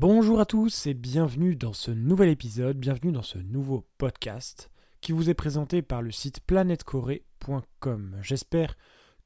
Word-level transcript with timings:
Bonjour 0.00 0.40
à 0.40 0.46
tous 0.46 0.86
et 0.86 0.94
bienvenue 0.94 1.56
dans 1.56 1.74
ce 1.74 1.90
nouvel 1.90 2.30
épisode, 2.30 2.78
bienvenue 2.78 3.12
dans 3.12 3.20
ce 3.20 3.36
nouveau 3.36 3.86
podcast 3.98 4.70
qui 5.02 5.12
vous 5.12 5.28
est 5.28 5.34
présenté 5.34 5.82
par 5.82 6.00
le 6.00 6.10
site 6.10 6.40
planetcorée.com. 6.40 8.16
J'espère 8.22 8.78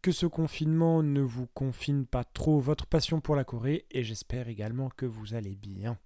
que 0.03 0.11
ce 0.11 0.27
confinement 0.27 1.05
ne 1.05 1.21
vous 1.21 1.47
confine 1.47 2.07
pas 2.07 2.25
trop 2.25 2.59
votre 2.59 2.89
passion 2.89 3.21
pour 3.21 3.37
la 3.37 3.45
Corée 3.45 3.87
et 3.93 4.03
j'espère 4.03 4.49
également 4.49 4.89
que 4.89 5.07
vous 5.07 5.35
allez 5.35 5.55
bien. 5.55 5.97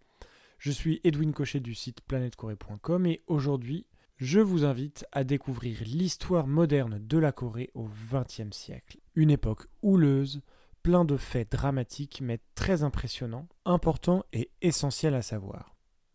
Je 0.59 0.71
suis 0.71 1.01
Edwin 1.03 1.33
Cochet 1.33 1.61
du 1.61 1.75
site 1.75 2.03
planetcorée.com 2.03 3.07
et 3.07 3.23
aujourd'hui 3.27 3.87
je 4.19 4.41
vous 4.41 4.67
invite 4.67 5.07
à 5.13 5.25
découvrir 5.25 5.79
l'histoire 5.87 6.47
moderne 6.47 6.99
de 7.01 7.17
la 7.17 7.33
Corée 7.33 7.71
au 7.73 7.89
XXe 8.13 8.55
siècle. 8.55 8.99
Une 9.15 9.31
époque 9.31 9.67
houleuse, 9.81 10.43
plein 10.83 11.05
de 11.05 11.17
faits 11.17 11.53
dramatiques 11.53 12.21
mais 12.23 12.39
très 12.55 12.83
impressionnants, 12.83 13.49
importants 13.65 14.25
et 14.33 14.51
essentiels 14.63 15.15
à 15.15 15.23
savoir. 15.23 15.75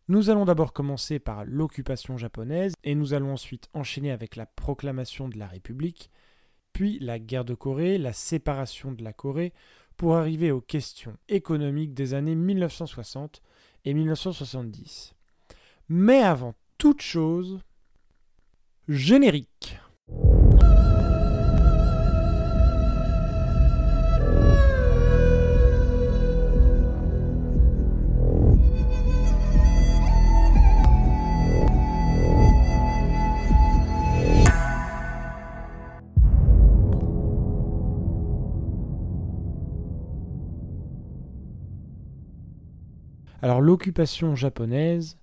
Nous 0.10 0.30
allons 0.30 0.46
d'abord 0.46 0.74
commencer 0.74 1.20
par 1.20 1.46
l'occupation 1.46 2.18
japonaise 2.18 2.74
et 2.84 2.94
nous 2.94 3.14
allons 3.14 3.34
ensuite 3.34 3.70
enchaîner 3.74 4.12
avec 4.12 4.36
la 4.36 4.46
proclamation 4.46 5.30
de 5.30 5.38
la 5.38 5.48
République, 5.48 6.10
puis 6.74 7.00
la 7.00 7.20
guerre 7.20 7.46
de 7.46 7.54
Corée, 7.54 7.98
la 7.98 8.12
séparation 8.12 8.92
de 8.92 9.04
la 9.04 9.14
Corée, 9.14 9.54
pour 9.96 10.16
arriver 10.16 10.52
aux 10.52 10.62
questions 10.62 11.18
économiques 11.30 11.94
des 11.94 12.14
années 12.14 12.36
1960 12.36 13.42
et 13.86 13.94
1970. 13.94 15.14
Mais 15.88 16.22
avant 16.22 16.56
toute 16.78 17.02
chose, 17.02 17.62
générique. 18.88 19.80
Alors 43.44 43.60
l'occupation 43.60 44.38
japonaise 44.38 45.18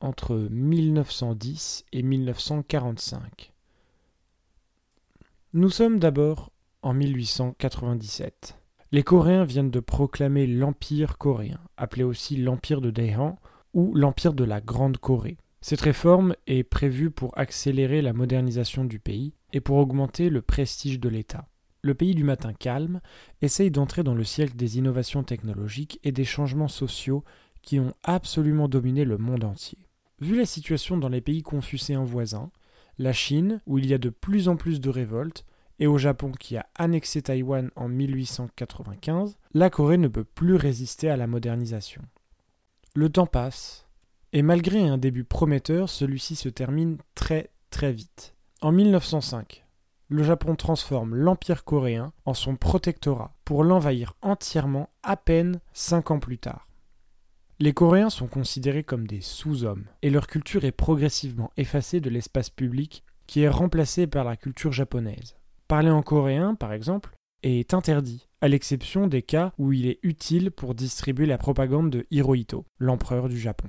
entre 0.00 0.48
1910 0.50 1.84
et 1.92 2.02
1945. 2.02 3.52
Nous 5.52 5.68
sommes 5.68 5.98
d'abord 5.98 6.50
en 6.80 6.94
1897. 6.94 8.56
Les 8.92 9.02
Coréens 9.02 9.44
viennent 9.44 9.70
de 9.70 9.80
proclamer 9.80 10.46
l'Empire 10.46 11.18
coréen, 11.18 11.60
appelé 11.76 12.04
aussi 12.04 12.36
l'Empire 12.38 12.80
de 12.80 12.90
Daehan 12.90 13.38
ou 13.74 13.94
l'Empire 13.94 14.32
de 14.32 14.44
la 14.44 14.62
Grande 14.62 14.96
Corée. 14.96 15.36
Cette 15.60 15.82
réforme 15.82 16.34
est 16.46 16.62
prévue 16.62 17.10
pour 17.10 17.36
accélérer 17.36 18.00
la 18.00 18.14
modernisation 18.14 18.86
du 18.86 18.98
pays 18.98 19.34
et 19.52 19.60
pour 19.60 19.76
augmenter 19.76 20.30
le 20.30 20.40
prestige 20.40 20.98
de 20.98 21.10
l'État. 21.10 21.46
Le 21.82 21.94
pays 21.94 22.14
du 22.14 22.24
matin 22.24 22.52
calme 22.52 23.00
essaye 23.40 23.70
d'entrer 23.70 24.02
dans 24.02 24.14
le 24.14 24.24
siècle 24.24 24.56
des 24.56 24.78
innovations 24.78 25.22
technologiques 25.22 25.98
et 26.04 26.12
des 26.12 26.24
changements 26.24 26.68
sociaux 26.68 27.24
qui 27.62 27.80
ont 27.80 27.94
absolument 28.02 28.68
dominé 28.68 29.04
le 29.04 29.18
monde 29.18 29.44
entier. 29.44 29.78
Vu 30.20 30.36
la 30.36 30.46
situation 30.46 30.98
dans 30.98 31.08
les 31.08 31.22
pays 31.22 31.42
confucéens 31.42 32.04
voisins, 32.04 32.50
la 32.98 33.12
Chine, 33.12 33.62
où 33.66 33.78
il 33.78 33.86
y 33.86 33.94
a 33.94 33.98
de 33.98 34.10
plus 34.10 34.48
en 34.48 34.56
plus 34.56 34.80
de 34.80 34.90
révoltes, 34.90 35.46
et 35.78 35.86
au 35.86 35.96
Japon 35.96 36.30
qui 36.32 36.58
a 36.58 36.66
annexé 36.74 37.22
Taïwan 37.22 37.70
en 37.74 37.88
1895, 37.88 39.38
la 39.54 39.70
Corée 39.70 39.96
ne 39.96 40.08
peut 40.08 40.24
plus 40.24 40.54
résister 40.54 41.08
à 41.08 41.16
la 41.16 41.26
modernisation. 41.26 42.02
Le 42.94 43.08
temps 43.08 43.26
passe, 43.26 43.86
et 44.34 44.42
malgré 44.42 44.86
un 44.86 44.98
début 44.98 45.24
prometteur, 45.24 45.88
celui-ci 45.88 46.36
se 46.36 46.50
termine 46.50 46.98
très 47.14 47.50
très 47.70 47.92
vite. 47.92 48.34
En 48.60 48.72
1905, 48.72 49.64
le 50.10 50.22
Japon 50.24 50.56
transforme 50.56 51.14
l'Empire 51.14 51.64
coréen 51.64 52.12
en 52.26 52.34
son 52.34 52.56
protectorat 52.56 53.32
pour 53.44 53.62
l'envahir 53.62 54.14
entièrement 54.22 54.90
à 55.04 55.16
peine 55.16 55.60
cinq 55.72 56.10
ans 56.10 56.18
plus 56.18 56.38
tard. 56.38 56.66
Les 57.60 57.72
Coréens 57.72 58.10
sont 58.10 58.26
considérés 58.26 58.82
comme 58.82 59.06
des 59.06 59.20
sous-hommes, 59.20 59.84
et 60.02 60.10
leur 60.10 60.26
culture 60.26 60.64
est 60.64 60.72
progressivement 60.72 61.52
effacée 61.56 62.00
de 62.00 62.10
l'espace 62.10 62.50
public 62.50 63.04
qui 63.26 63.42
est 63.42 63.48
remplacé 63.48 64.08
par 64.08 64.24
la 64.24 64.36
culture 64.36 64.72
japonaise. 64.72 65.36
Parler 65.68 65.90
en 65.90 66.02
coréen, 66.02 66.56
par 66.56 66.72
exemple, 66.72 67.14
est 67.44 67.72
interdit, 67.72 68.26
à 68.40 68.48
l'exception 68.48 69.06
des 69.06 69.22
cas 69.22 69.52
où 69.58 69.72
il 69.72 69.86
est 69.86 70.00
utile 70.02 70.50
pour 70.50 70.74
distribuer 70.74 71.26
la 71.26 71.38
propagande 71.38 71.90
de 71.90 72.04
Hirohito, 72.10 72.64
l'empereur 72.78 73.28
du 73.28 73.38
Japon. 73.38 73.68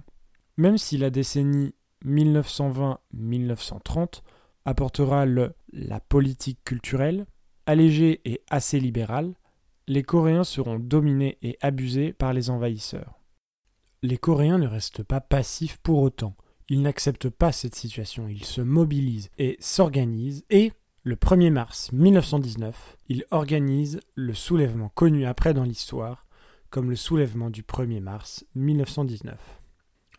Même 0.58 0.80
si 0.80 0.98
la 0.98 1.12
décennie 1.12 1.76
1920-1930 2.06 4.24
apportera 4.66 5.26
le 5.26 5.54
la 5.74 6.00
politique 6.00 6.64
culturelle, 6.64 7.26
allégée 7.66 8.22
et 8.26 8.42
assez 8.50 8.80
libérale, 8.80 9.34
les 9.88 10.04
Coréens 10.04 10.44
seront 10.44 10.80
dominés 10.80 11.38
et 11.42 11.58
abusés 11.62 12.14
par 12.14 12.34
les 12.34 12.50
envahisseurs. 12.50 13.20
Les 14.04 14.18
Coréens 14.18 14.58
ne 14.58 14.68
restent 14.68 15.04
pas 15.04 15.22
passifs 15.22 15.78
pour 15.78 16.02
autant. 16.02 16.36
Ils 16.70 16.82
n'acceptent 16.82 17.30
pas 17.30 17.52
cette 17.52 17.76
situation, 17.76 18.28
ils 18.28 18.46
se 18.46 18.62
mobilisent 18.62 19.30
et 19.38 19.58
s'organisent 19.60 20.46
et, 20.50 20.72
le 21.04 21.16
1er 21.16 21.50
mars 21.50 21.92
1919, 21.94 22.98
ils 23.08 23.26
organisent 23.32 24.00
le 24.14 24.34
soulèvement 24.34 24.90
connu 24.90 25.26
après 25.26 25.54
dans 25.54 25.64
l'histoire 25.64 26.28
comme 26.70 26.90
le 26.90 26.96
soulèvement 26.96 27.50
du 27.50 27.64
1er 27.64 28.00
mars 28.00 28.46
1919. 28.56 29.62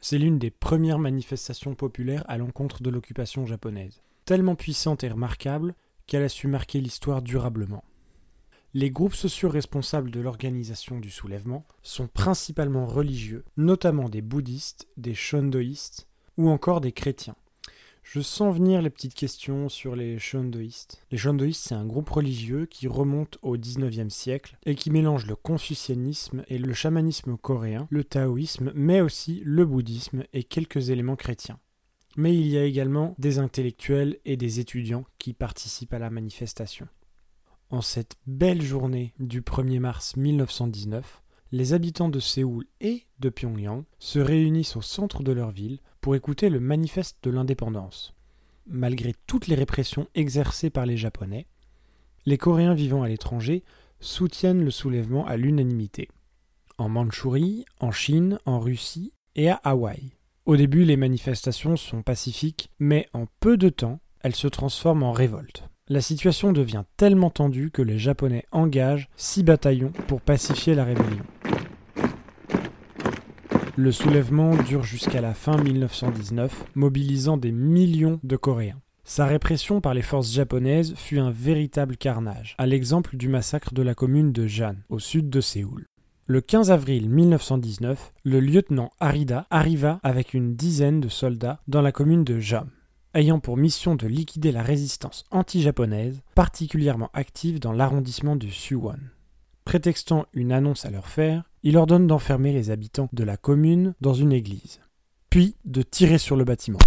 C'est 0.01 0.19
l'une 0.19 0.39
des 0.39 0.51
premières 0.51 0.99
manifestations 0.99 1.75
populaires 1.75 2.25
à 2.29 2.37
l'encontre 2.37 2.83
de 2.83 2.91
l'occupation 2.91 3.47
japonaise, 3.47 4.03
tellement 4.33 4.55
puissante 4.55 5.05
et 5.05 5.11
remarquable 5.11 5.75
qu'elle 6.07 6.23
a 6.23 6.29
su 6.31 6.47
marquer 6.47 6.81
l'histoire 6.81 7.21
durablement. 7.21 7.85
Les 8.73 8.91
groupes 8.91 9.13
sociaux 9.13 9.51
responsables 9.51 10.11
de 10.11 10.21
l'organisation 10.21 11.01
du 11.01 11.11
soulèvement 11.11 11.67
sont 11.83 12.07
principalement 12.07 12.87
religieux, 12.87 13.45
notamment 13.59 14.09
des 14.09 14.23
bouddhistes, 14.23 14.89
des 14.97 15.13
shondoïstes 15.13 16.09
ou 16.39 16.49
encore 16.49 16.81
des 16.81 16.93
chrétiens. 16.93 17.37
Je 18.03 18.23
sens 18.23 18.57
venir 18.57 18.81
les 18.81 18.89
petites 18.89 19.13
questions 19.13 19.69
sur 19.69 19.97
les 19.97 20.19
shondoïstes. 20.19 21.05
Les 21.11 21.19
shondoïstes, 21.19 21.69
c'est 21.69 21.75
un 21.75 21.85
groupe 21.85 22.09
religieux 22.09 22.65
qui 22.65 22.89
remonte 22.89 23.37
au 23.43 23.59
XIXe 23.59 24.09
siècle 24.09 24.57
et 24.65 24.75
qui 24.75 24.91
mélange 24.91 25.27
le 25.27 25.37
confucianisme 25.37 26.43
et 26.49 26.57
le 26.57 26.73
chamanisme 26.73 27.37
coréen, 27.37 27.87
le 27.91 28.03
taoïsme, 28.03 28.73
mais 28.75 29.03
aussi 29.03 29.43
le 29.45 29.67
bouddhisme 29.67 30.25
et 30.33 30.43
quelques 30.43 30.89
éléments 30.89 31.17
chrétiens. 31.17 31.59
Mais 32.17 32.37
il 32.37 32.47
y 32.49 32.59
a 32.59 32.65
également 32.65 33.15
des 33.19 33.39
intellectuels 33.39 34.19
et 34.25 34.37
des 34.37 34.61
étudiants 34.61 35.05
qui 35.19 35.33
participent 35.33 35.95
à 35.95 35.99
la 35.99 36.11
manifestation. 36.11 36.89
En 37.71 37.81
cette 37.81 38.17
belle 38.27 38.61
journée 38.61 39.15
du 39.19 39.41
1er 39.41 39.81
mars 39.81 40.17
1919, 40.17 41.23
les 41.53 41.73
habitants 41.73 42.09
de 42.09 42.21
Séoul 42.21 42.67
et 42.81 43.05
de 43.19 43.31
Pyongyang 43.31 43.85
se 43.99 44.19
réunissent 44.19 44.77
au 44.77 44.83
centre 44.83 45.23
de 45.23 45.33
leur 45.33 45.51
ville 45.51 45.81
pour 46.01 46.15
écouter 46.15 46.51
le 46.51 46.61
manifeste 46.61 47.19
de 47.23 47.31
l'indépendance. 47.31 48.15
Malgré 48.67 49.15
toutes 49.27 49.47
les 49.47 49.55
répressions 49.55 50.09
exercées 50.15 50.71
par 50.71 50.87
les 50.87 50.97
Japonais, 50.97 51.47
les 52.27 52.39
Coréens 52.39 52.75
vivant 52.75 53.03
à 53.03 53.09
l'étranger 53.09 53.65
soutiennent 54.01 54.65
le 54.65 54.71
soulèvement 54.71 55.27
à 55.27 55.37
l'unanimité. 55.37 56.09
En 56.79 56.89
Mandchourie, 56.89 57.65
en 57.81 57.91
Chine, 57.91 58.39
en 58.45 58.59
Russie 58.59 59.13
et 59.35 59.49
à 59.49 59.55
Hawaï. 59.57 60.13
Au 60.45 60.57
début, 60.57 60.85
les 60.85 60.97
manifestations 60.97 61.77
sont 61.77 62.03
pacifiques, 62.03 62.71
mais 62.81 63.09
en 63.13 63.27
peu 63.39 63.57
de 63.57 63.69
temps, 63.69 64.01
elles 64.23 64.35
se 64.35 64.49
transforment 64.49 65.05
en 65.05 65.13
révolte. 65.13 65.69
La 65.89 66.01
situation 66.01 66.53
devient 66.53 66.83
tellement 66.97 67.31
tendue 67.31 67.71
que 67.71 67.83
les 67.83 67.99
Japonais 67.99 68.45
engagent 68.51 69.09
six 69.17 69.45
bataillons 69.45 69.93
pour 70.09 70.21
pacifier 70.21 70.75
la 70.75 70.85
rébellion. 70.85 71.25
Le 73.77 73.93
soulèvement 73.93 74.57
dure 74.57 74.83
jusqu'à 74.83 75.21
la 75.21 75.33
fin 75.33 75.57
1919, 75.57 76.65
mobilisant 76.75 77.37
des 77.37 77.53
millions 77.53 78.19
de 78.25 78.37
Coréens. 78.37 78.81
Sa 79.05 79.27
répression 79.27 79.81
par 79.81 79.95
les 79.95 80.03
forces 80.03 80.33
japonaises 80.33 80.95
fut 80.97 81.19
un 81.19 81.31
véritable 81.31 81.97
carnage, 81.97 82.55
à 82.59 82.67
l'exemple 82.67 83.17
du 83.17 83.29
massacre 83.29 83.75
de 83.75 83.83
la 83.83 83.95
commune 83.95 84.33
de 84.33 84.47
Jan, 84.47 84.75
au 84.89 84.99
sud 84.99 85.31
de 85.31 85.41
Séoul. 85.41 85.87
Le 86.27 86.41
15 86.41 86.71
avril 86.71 87.09
1919, 87.09 88.13
le 88.25 88.41
lieutenant 88.41 88.91
Arida 89.01 89.47
arriva 89.51 90.01
avec 90.03 90.35
une 90.35 90.55
dizaine 90.55 91.01
de 91.01 91.09
soldats 91.09 91.61
dans 91.69 91.83
la 91.83 91.93
commune 91.93 92.25
de 92.25 92.39
Jam 92.39 92.71
ayant 93.15 93.41
pour 93.41 93.57
mission 93.57 93.95
de 93.95 94.07
liquider 94.07 94.53
la 94.53 94.63
résistance 94.63 95.25
anti-japonaise, 95.31 96.23
particulièrement 96.35 97.11
active 97.13 97.61
dans 97.61 97.73
l'arrondissement 97.73 98.37
de 98.37 98.47
Suwon. 98.47 98.99
Prétextant 99.65 100.27
une 100.33 100.53
annonce 100.53 100.85
à 100.85 100.91
leur 100.91 101.09
faire, 101.09 101.45
il 101.63 101.77
ordonne 101.77 102.07
d'enfermer 102.07 102.53
les 102.53 102.71
habitants 102.71 103.09
de 103.13 103.25
la 103.25 103.37
commune 103.37 103.95
dans 104.01 104.15
une 104.15 104.33
église, 104.33 104.81
puis 105.31 105.57
de 105.65 105.83
tirer 105.83 106.19
sur 106.19 106.37
le 106.37 106.45
bâtiment. 106.45 106.79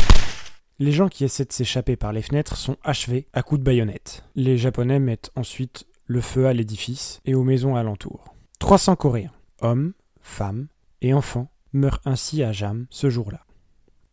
Les 0.80 0.92
gens 0.92 1.08
qui 1.08 1.24
essaient 1.24 1.46
de 1.46 1.54
s'échapper 1.54 1.96
par 1.96 2.12
les 2.12 2.22
fenêtres 2.22 2.58
sont 2.58 2.76
achevés 2.84 3.28
à 3.32 3.44
coups 3.44 3.60
de 3.60 3.66
baïonnette. 3.66 4.26
Les 4.36 4.58
Japonais 4.58 5.00
mettent 5.00 5.32
ensuite 5.36 5.86
le 6.06 6.20
feu 6.20 6.48
à 6.48 6.54
l'édifice 6.54 7.22
et 7.24 7.34
aux 7.34 7.44
maisons 7.44 7.76
alentours. 7.76 8.35
300 8.66 8.96
Coréens, 8.96 9.32
hommes, 9.62 9.94
femmes 10.22 10.66
et 11.04 11.14
enfant, 11.14 11.52
meurt 11.72 12.02
ainsi 12.04 12.42
à 12.42 12.52
Jam 12.52 12.88
ce 12.90 13.12
jour-là. 13.12 13.42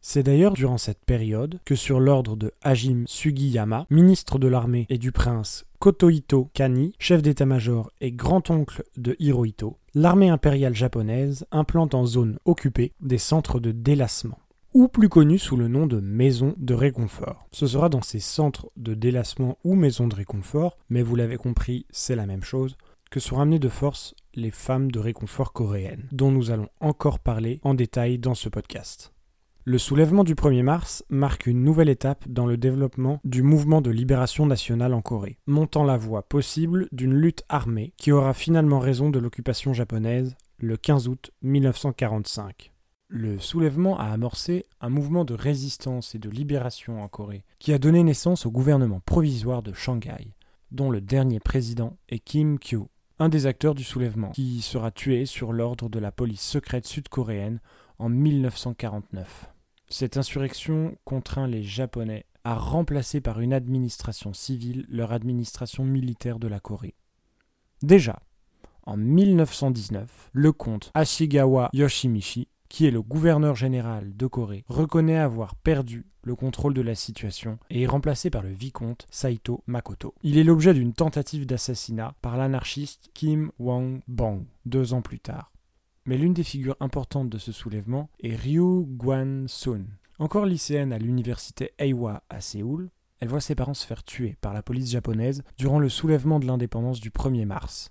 C'est 0.02 0.24
d'ailleurs 0.24 0.52
durant 0.52 0.76
cette 0.76 1.02
période 1.06 1.58
que 1.64 1.74
sur 1.74 2.00
l'ordre 2.00 2.36
de 2.36 2.52
Hajime 2.60 3.06
Sugiyama, 3.06 3.86
ministre 3.88 4.38
de 4.38 4.48
l'armée 4.48 4.84
et 4.90 4.98
du 4.98 5.10
prince 5.10 5.64
Kotohito 5.78 6.50
Kani, 6.52 6.92
chef 6.98 7.22
d'état-major 7.22 7.90
et 8.02 8.12
grand-oncle 8.12 8.84
de 8.98 9.16
Hirohito, 9.18 9.78
l'armée 9.94 10.28
impériale 10.28 10.74
japonaise 10.74 11.46
implante 11.50 11.94
en 11.94 12.04
zone 12.04 12.38
occupée 12.44 12.92
des 13.00 13.16
centres 13.16 13.58
de 13.58 13.72
délassement 13.72 14.38
ou 14.74 14.88
plus 14.88 15.08
connus 15.08 15.38
sous 15.38 15.56
le 15.56 15.68
nom 15.68 15.86
de 15.86 16.00
maisons 16.00 16.54
de 16.56 16.74
réconfort. 16.74 17.46
Ce 17.52 17.66
sera 17.66 17.88
dans 17.88 18.02
ces 18.02 18.20
centres 18.20 18.70
de 18.76 18.94
délassement 18.94 19.58
ou 19.64 19.74
maisons 19.74 20.08
de 20.08 20.14
réconfort, 20.14 20.78
mais 20.88 21.02
vous 21.02 21.16
l'avez 21.16 21.36
compris, 21.36 21.86
c'est 21.90 22.16
la 22.16 22.26
même 22.26 22.42
chose, 22.42 22.76
que 23.12 23.20
sont 23.20 23.36
ramenées 23.36 23.58
de 23.58 23.68
force 23.68 24.14
les 24.34 24.50
femmes 24.50 24.90
de 24.90 24.98
réconfort 24.98 25.52
coréennes, 25.52 26.08
dont 26.12 26.32
nous 26.32 26.50
allons 26.50 26.70
encore 26.80 27.18
parler 27.18 27.60
en 27.62 27.74
détail 27.74 28.18
dans 28.18 28.34
ce 28.34 28.48
podcast. 28.48 29.12
Le 29.64 29.76
soulèvement 29.76 30.24
du 30.24 30.34
1er 30.34 30.62
mars 30.62 31.04
marque 31.10 31.46
une 31.46 31.62
nouvelle 31.62 31.90
étape 31.90 32.26
dans 32.26 32.46
le 32.46 32.56
développement 32.56 33.20
du 33.22 33.42
mouvement 33.42 33.82
de 33.82 33.90
libération 33.90 34.46
nationale 34.46 34.94
en 34.94 35.02
Corée, 35.02 35.38
montant 35.46 35.84
la 35.84 35.98
voie 35.98 36.22
possible 36.22 36.88
d'une 36.90 37.14
lutte 37.14 37.44
armée 37.50 37.92
qui 37.98 38.12
aura 38.12 38.32
finalement 38.32 38.80
raison 38.80 39.10
de 39.10 39.18
l'occupation 39.18 39.74
japonaise 39.74 40.34
le 40.56 40.78
15 40.78 41.06
août 41.08 41.30
1945. 41.42 42.72
Le 43.08 43.38
soulèvement 43.38 43.98
a 43.98 44.06
amorcé 44.06 44.64
un 44.80 44.88
mouvement 44.88 45.26
de 45.26 45.34
résistance 45.34 46.14
et 46.14 46.18
de 46.18 46.30
libération 46.30 47.02
en 47.02 47.08
Corée, 47.08 47.44
qui 47.58 47.74
a 47.74 47.78
donné 47.78 48.02
naissance 48.02 48.46
au 48.46 48.50
gouvernement 48.50 49.00
provisoire 49.04 49.62
de 49.62 49.74
Shanghai, 49.74 50.32
dont 50.70 50.90
le 50.90 51.02
dernier 51.02 51.38
président 51.38 51.98
est 52.08 52.18
Kim 52.18 52.58
Kyo, 52.58 52.88
un 53.18 53.28
des 53.28 53.46
acteurs 53.46 53.74
du 53.74 53.84
soulèvement, 53.84 54.30
qui 54.30 54.62
sera 54.62 54.90
tué 54.90 55.26
sur 55.26 55.52
l'ordre 55.52 55.88
de 55.88 55.98
la 55.98 56.12
police 56.12 56.42
secrète 56.42 56.86
sud-coréenne 56.86 57.60
en 57.98 58.08
1949. 58.08 59.50
Cette 59.88 60.16
insurrection 60.16 60.96
contraint 61.04 61.46
les 61.46 61.62
Japonais 61.62 62.24
à 62.44 62.54
remplacer 62.54 63.20
par 63.20 63.40
une 63.40 63.52
administration 63.52 64.32
civile 64.32 64.86
leur 64.88 65.12
administration 65.12 65.84
militaire 65.84 66.38
de 66.38 66.48
la 66.48 66.60
Corée. 66.60 66.94
Déjà, 67.82 68.20
en 68.84 68.96
1919, 68.96 70.30
le 70.32 70.52
comte 70.52 70.90
Ashigawa 70.94 71.70
Yoshimichi, 71.72 72.48
qui 72.72 72.86
est 72.86 72.90
le 72.90 73.02
gouverneur 73.02 73.54
général 73.54 74.16
de 74.16 74.26
Corée, 74.26 74.64
reconnaît 74.66 75.18
avoir 75.18 75.56
perdu 75.56 76.06
le 76.22 76.34
contrôle 76.34 76.72
de 76.72 76.80
la 76.80 76.94
situation 76.94 77.58
et 77.68 77.82
est 77.82 77.86
remplacé 77.86 78.30
par 78.30 78.42
le 78.42 78.48
vicomte 78.48 79.06
Saito 79.10 79.62
Makoto. 79.66 80.14
Il 80.22 80.38
est 80.38 80.42
l'objet 80.42 80.72
d'une 80.72 80.94
tentative 80.94 81.44
d'assassinat 81.44 82.14
par 82.22 82.38
l'anarchiste 82.38 83.10
Kim 83.12 83.52
Wang-bong 83.58 84.46
deux 84.64 84.94
ans 84.94 85.02
plus 85.02 85.20
tard. 85.20 85.52
Mais 86.06 86.16
l'une 86.16 86.32
des 86.32 86.44
figures 86.44 86.78
importantes 86.80 87.28
de 87.28 87.36
ce 87.36 87.52
soulèvement 87.52 88.08
est 88.22 88.34
Ryu 88.34 88.86
Gwan-sun. 88.86 89.84
Encore 90.18 90.46
lycéenne 90.46 90.94
à 90.94 90.98
l'université 90.98 91.72
Eiwa 91.78 92.22
à 92.30 92.40
Séoul, 92.40 92.88
elle 93.20 93.28
voit 93.28 93.42
ses 93.42 93.54
parents 93.54 93.74
se 93.74 93.86
faire 93.86 94.02
tuer 94.02 94.38
par 94.40 94.54
la 94.54 94.62
police 94.62 94.90
japonaise 94.90 95.42
durant 95.58 95.78
le 95.78 95.90
soulèvement 95.90 96.40
de 96.40 96.46
l'indépendance 96.46 97.00
du 97.00 97.10
1er 97.10 97.44
mars. 97.44 97.90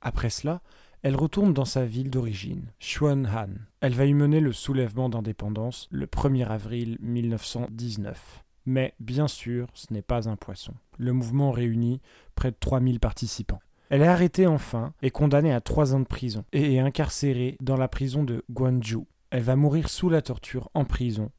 Après 0.00 0.30
cela, 0.30 0.62
elle 1.02 1.16
retourne 1.16 1.54
dans 1.54 1.64
sa 1.64 1.86
ville 1.86 2.10
d'origine, 2.10 2.72
Xuanhan. 2.78 3.48
Elle 3.80 3.94
va 3.94 4.04
y 4.04 4.12
mener 4.12 4.40
le 4.40 4.52
soulèvement 4.52 5.08
d'indépendance 5.08 5.88
le 5.90 6.06
1er 6.06 6.46
avril 6.46 6.98
1919. 7.00 8.44
Mais 8.66 8.94
bien 9.00 9.26
sûr, 9.26 9.68
ce 9.72 9.92
n'est 9.92 10.02
pas 10.02 10.28
un 10.28 10.36
poisson. 10.36 10.74
Le 10.98 11.12
mouvement 11.12 11.50
réunit 11.50 12.00
près 12.34 12.50
de 12.50 12.56
3000 12.60 13.00
participants. 13.00 13.60
Elle 13.88 14.02
est 14.02 14.06
arrêtée 14.06 14.46
enfin 14.46 14.92
et 15.00 15.10
condamnée 15.10 15.52
à 15.52 15.60
trois 15.60 15.94
ans 15.94 16.00
de 16.00 16.04
prison 16.04 16.44
et 16.52 16.74
est 16.74 16.80
incarcérée 16.80 17.56
dans 17.60 17.76
la 17.76 17.88
prison 17.88 18.22
de 18.22 18.44
Gwangju. 18.50 19.06
Elle 19.30 19.42
va 19.42 19.56
mourir 19.56 19.88
sous 19.88 20.10
la 20.10 20.22
torture 20.22 20.68
en 20.74 20.84
prison 20.84 21.30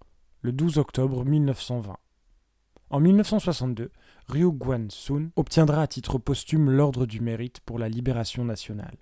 le 0.42 0.52
12 0.52 0.80
octobre 0.80 1.24
1920. 1.24 1.98
En 2.90 3.00
1962, 3.00 3.92
Ryu 4.28 4.52
Guan-sun 4.52 5.30
obtiendra 5.36 5.84
à 5.84 5.88
titre 5.88 6.18
posthume 6.18 6.72
l'Ordre 6.72 7.06
du 7.06 7.22
Mérite 7.22 7.62
pour 7.62 7.80
la 7.80 7.88
libération 7.88 8.44
nationale. 8.44 8.98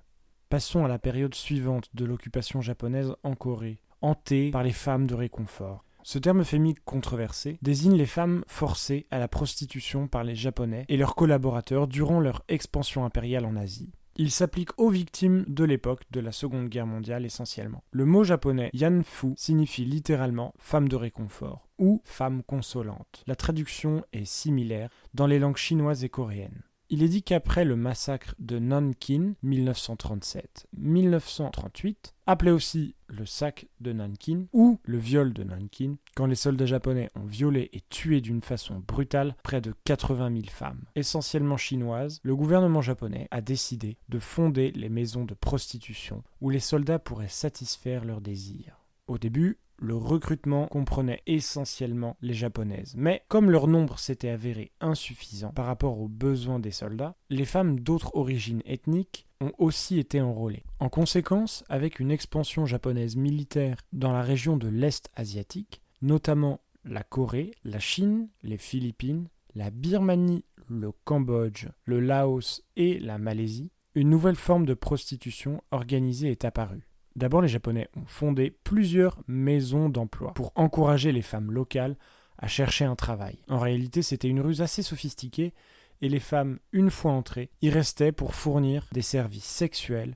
Passons 0.50 0.84
à 0.84 0.88
la 0.88 0.98
période 0.98 1.36
suivante 1.36 1.90
de 1.94 2.06
l'occupation 2.06 2.60
japonaise 2.60 3.14
en 3.22 3.36
Corée, 3.36 3.78
hantée 4.02 4.50
par 4.50 4.64
les 4.64 4.72
femmes 4.72 5.06
de 5.06 5.14
réconfort. 5.14 5.86
Ce 6.02 6.18
terme 6.18 6.44
fémique 6.44 6.84
controversé 6.84 7.60
désigne 7.62 7.96
les 7.96 8.08
femmes 8.08 8.44
forcées 8.48 9.06
à 9.12 9.20
la 9.20 9.28
prostitution 9.28 10.08
par 10.08 10.24
les 10.24 10.34
Japonais 10.34 10.86
et 10.90 10.98
leurs 10.98 11.14
collaborateurs 11.14 11.88
durant 11.88 12.20
leur 12.20 12.42
expansion 12.48 13.06
impériale 13.06 13.46
en 13.46 13.56
Asie. 13.56 13.92
Il 14.16 14.32
s'applique 14.32 14.72
aux 14.80 14.90
victimes 14.90 15.46
de 15.48 15.64
l'époque 15.64 16.02
de 16.10 16.20
la 16.20 16.32
Seconde 16.32 16.68
Guerre 16.68 16.88
mondiale 16.88 17.28
essentiellement. 17.28 17.84
Le 17.92 18.06
mot 18.06 18.24
japonais 18.24 18.72
yanfu 18.74 19.34
signifie 19.38 19.86
littéralement 19.86 20.56
femme 20.58 20.90
de 20.90 20.96
réconfort 20.96 21.70
ou 21.78 22.02
femme 22.06 22.42
consolante. 22.42 23.24
La 23.28 23.36
traduction 23.36 24.04
est 24.14 24.26
similaire 24.26 24.90
dans 25.14 25.28
les 25.28 25.38
langues 25.38 25.58
chinoises 25.58 26.04
et 26.04 26.10
coréennes. 26.10 26.64
Il 26.92 27.04
est 27.04 27.10
dit 27.10 27.22
qu'après 27.22 27.66
le 27.66 27.76
massacre 27.76 28.34
de 28.40 28.58
Nankin 28.58 29.34
1937-1938, 29.46 32.14
appelé 32.26 32.50
aussi 32.50 32.96
le 33.08 33.28
sac 33.28 33.68
de 33.80 33.94
Nankin 33.94 34.48
ou 34.54 34.80
le 34.84 34.98
viol 34.98 35.32
de 35.32 35.44
Nankin, 35.44 35.98
quand 36.16 36.26
les 36.26 36.34
soldats 36.34 36.66
japonais 36.66 37.12
ont 37.16 37.26
violé 37.26 37.70
et 37.74 37.82
tué 37.90 38.22
d'une 38.22 38.42
façon 38.42 38.80
brutale 38.80 39.36
près 39.44 39.62
de 39.62 39.76
80 39.84 40.32
000 40.32 40.46
femmes, 40.50 40.86
essentiellement 40.96 41.58
chinoises, 41.58 42.22
le 42.24 42.36
gouvernement 42.36 42.82
japonais 42.82 43.28
a 43.30 43.42
décidé 43.42 44.00
de 44.10 44.18
fonder 44.18 44.72
les 44.72 44.90
maisons 44.90 45.26
de 45.26 45.36
prostitution 45.36 46.24
où 46.42 46.50
les 46.50 46.60
soldats 46.60 46.98
pourraient 46.98 47.28
satisfaire 47.28 48.04
leurs 48.04 48.22
désirs. 48.22 48.80
Au 49.06 49.20
début, 49.20 49.60
le 49.82 49.96
recrutement 49.96 50.68
comprenait 50.68 51.22
essentiellement 51.26 52.18
les 52.22 52.34
japonaises. 52.34 52.94
Mais 52.98 53.24
comme 53.28 53.50
leur 53.50 53.68
nombre 53.68 54.00
s'était 54.00 54.30
avéré 54.30 54.72
insuffisant 54.82 55.52
par 55.52 55.66
rapport 55.66 56.00
aux 56.00 56.08
besoins 56.08 56.60
des 56.60 56.72
soldats, 56.72 57.16
les 57.30 57.46
femmes 57.46 57.80
d'autres 57.80 58.16
origines 58.16 58.62
ethniques 58.66 59.28
ont 59.42 59.52
aussi 59.58 60.00
été 60.00 60.22
enrôlées. 60.22 60.64
En 60.80 60.90
conséquence, 60.90 61.64
avec 61.70 62.00
une 62.00 62.12
expansion 62.12 62.66
japonaise 62.66 63.16
militaire 63.16 63.78
dans 63.94 64.12
la 64.12 64.22
région 64.22 64.58
de 64.58 64.68
l'Est 64.68 65.10
asiatique, 65.16 65.82
notamment 66.02 66.62
la 66.84 67.04
Corée, 67.04 67.52
la 67.64 67.80
Chine, 67.80 68.30
les 68.44 68.58
Philippines, 68.58 69.28
la 69.56 69.72
Birmanie, 69.72 70.46
le 70.70 70.92
Cambodge, 71.04 71.68
le 71.86 72.00
Laos 72.00 72.64
et 72.76 73.00
la 73.00 73.18
Malaisie, 73.18 73.72
une 73.96 74.10
nouvelle 74.10 74.36
forme 74.36 74.66
de 74.66 74.74
prostitution 74.74 75.64
organisée 75.72 76.32
est 76.32 76.46
apparue. 76.46 76.89
D'abord, 77.20 77.42
les 77.42 77.50
Japonais 77.50 77.90
ont 77.98 78.06
fondé 78.06 78.50
plusieurs 78.64 79.20
maisons 79.28 79.90
d'emploi 79.90 80.34
pour 80.36 80.54
encourager 80.56 81.12
les 81.12 81.22
femmes 81.22 81.52
locales 81.52 81.98
à 82.38 82.48
chercher 82.48 82.86
un 82.86 82.96
travail. 82.96 83.40
En 83.50 83.60
réalité, 83.60 84.02
c'était 84.02 84.30
une 84.30 84.40
ruse 84.40 84.62
assez 84.62 84.84
sophistiquée 84.84 85.54
et 86.00 86.08
les 86.08 86.22
femmes, 86.22 86.60
une 86.72 86.90
fois 86.90 87.12
entrées, 87.12 87.50
y 87.62 87.70
restaient 87.70 88.14
pour 88.14 88.36
fournir 88.36 88.88
des 88.94 89.02
services 89.02 89.44
sexuels 89.44 90.16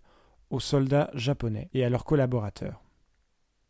aux 0.50 0.62
soldats 0.62 1.12
japonais 1.13 1.69
et 1.74 1.83
à 1.83 1.89
leurs 1.89 2.05
collaborateurs. 2.05 2.81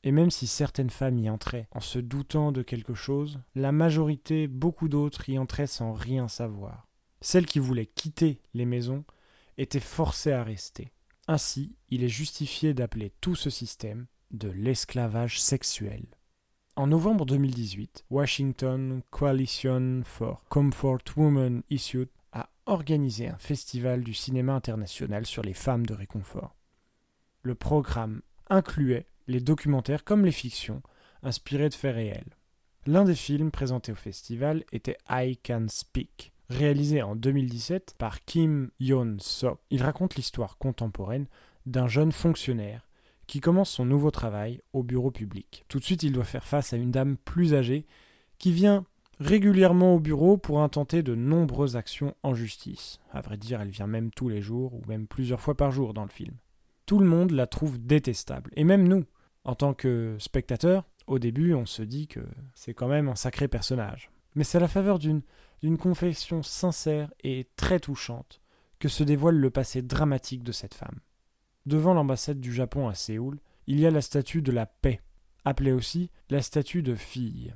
Et 0.03 0.11
même 0.11 0.29
si 0.29 0.45
certaines 0.45 0.91
femmes 0.91 1.17
y 1.17 1.27
entraient 1.27 1.67
en 1.71 1.79
se 1.79 1.97
doutant 1.97 2.51
de 2.51 2.61
quelque 2.61 2.93
chose, 2.93 3.39
la 3.55 3.71
majorité, 3.71 4.45
beaucoup 4.45 4.89
d'autres 4.89 5.27
y 5.27 5.39
entraient 5.39 5.65
sans 5.65 5.93
rien 5.93 6.27
savoir. 6.27 6.87
Celles 7.19 7.47
qui 7.47 7.57
voulaient 7.57 7.87
quitter 7.87 8.43
les 8.53 8.65
maisons 8.65 9.05
étaient 9.57 9.79
forcées 9.79 10.33
à 10.33 10.43
rester. 10.43 10.91
Ainsi, 11.27 11.75
il 11.89 12.03
est 12.03 12.09
justifié 12.09 12.73
d'appeler 12.73 13.13
tout 13.21 13.35
ce 13.35 13.49
système 13.49 14.07
de 14.31 14.49
l'esclavage 14.49 15.39
sexuel. 15.39 16.05
En 16.75 16.87
novembre 16.87 17.25
2018, 17.25 18.05
Washington 18.09 19.01
Coalition 19.09 20.01
for 20.03 20.43
Comfort 20.49 21.03
Women 21.15 21.63
Issued 21.69 22.09
a 22.33 22.49
organisé 22.65 23.27
un 23.27 23.37
festival 23.37 24.03
du 24.03 24.13
cinéma 24.13 24.53
international 24.53 25.25
sur 25.25 25.43
les 25.43 25.53
femmes 25.53 25.85
de 25.85 25.93
réconfort. 25.93 26.55
Le 27.43 27.55
programme 27.55 28.21
incluait 28.49 29.07
les 29.27 29.39
documentaires 29.39 30.03
comme 30.03 30.25
les 30.25 30.31
fictions 30.31 30.81
inspirés 31.21 31.69
de 31.69 31.75
faits 31.75 31.95
réels. 31.95 32.35
L'un 32.85 33.05
des 33.05 33.15
films 33.15 33.51
présentés 33.51 33.93
au 33.93 33.95
festival 33.95 34.65
était 34.73 34.97
I 35.09 35.37
Can 35.37 35.67
Speak, 35.69 36.32
Réalisé 36.49 37.01
en 37.01 37.15
2017 37.15 37.95
par 37.97 38.23
Kim 38.25 38.69
Yeon-sok, 38.79 39.59
il 39.69 39.81
raconte 39.81 40.15
l'histoire 40.15 40.57
contemporaine 40.57 41.27
d'un 41.65 41.87
jeune 41.87 42.11
fonctionnaire 42.11 42.87
qui 43.27 43.39
commence 43.39 43.69
son 43.69 43.85
nouveau 43.85 44.11
travail 44.11 44.61
au 44.73 44.83
bureau 44.83 45.09
public. 45.09 45.63
Tout 45.69 45.79
de 45.79 45.83
suite, 45.83 46.03
il 46.03 46.11
doit 46.11 46.25
faire 46.25 46.45
face 46.45 46.73
à 46.73 46.77
une 46.77 46.91
dame 46.91 47.17
plus 47.17 47.53
âgée 47.53 47.85
qui 48.37 48.51
vient 48.51 48.85
régulièrement 49.19 49.95
au 49.95 49.99
bureau 49.99 50.37
pour 50.37 50.61
intenter 50.61 51.03
de 51.03 51.15
nombreuses 51.15 51.77
actions 51.77 52.15
en 52.23 52.33
justice. 52.33 52.99
À 53.11 53.21
vrai 53.21 53.37
dire, 53.37 53.61
elle 53.61 53.69
vient 53.69 53.87
même 53.87 54.11
tous 54.11 54.27
les 54.27 54.41
jours 54.41 54.73
ou 54.73 54.81
même 54.87 55.07
plusieurs 55.07 55.39
fois 55.39 55.55
par 55.55 55.71
jour 55.71 55.93
dans 55.93 56.03
le 56.03 56.09
film. 56.09 56.35
Tout 56.85 56.99
le 56.99 57.05
monde 57.05 57.31
la 57.31 57.47
trouve 57.47 57.79
détestable, 57.79 58.51
et 58.57 58.65
même 58.65 58.87
nous, 58.87 59.05
en 59.45 59.55
tant 59.55 59.73
que 59.73 60.17
spectateurs, 60.19 60.85
au 61.07 61.19
début, 61.19 61.53
on 61.53 61.65
se 61.65 61.81
dit 61.81 62.07
que 62.07 62.19
c'est 62.53 62.73
quand 62.73 62.87
même 62.87 63.07
un 63.07 63.15
sacré 63.15 63.47
personnage. 63.47 64.09
Mais 64.35 64.43
c'est 64.43 64.57
à 64.57 64.61
la 64.61 64.67
faveur 64.67 64.99
d'une 64.99 65.21
d'une 65.63 65.77
confession 65.77 66.43
sincère 66.43 67.09
et 67.23 67.47
très 67.55 67.79
touchante 67.79 68.41
que 68.79 68.89
se 68.89 69.01
dévoile 69.01 69.37
le 69.37 69.49
passé 69.49 69.81
dramatique 69.81 70.43
de 70.43 70.51
cette 70.51 70.73
femme. 70.73 70.99
Devant 71.65 71.93
l'ambassade 71.93 72.41
du 72.41 72.53
Japon 72.53 72.89
à 72.89 72.93
Séoul, 72.93 73.39
il 73.65 73.79
y 73.79 73.87
a 73.87 73.91
la 73.91 74.01
statue 74.01 74.41
de 74.41 74.51
la 74.51 74.65
paix, 74.65 74.99
appelée 75.45 75.71
aussi 75.71 76.11
la 76.29 76.41
statue 76.41 76.83
de 76.83 76.95
fille. 76.95 77.55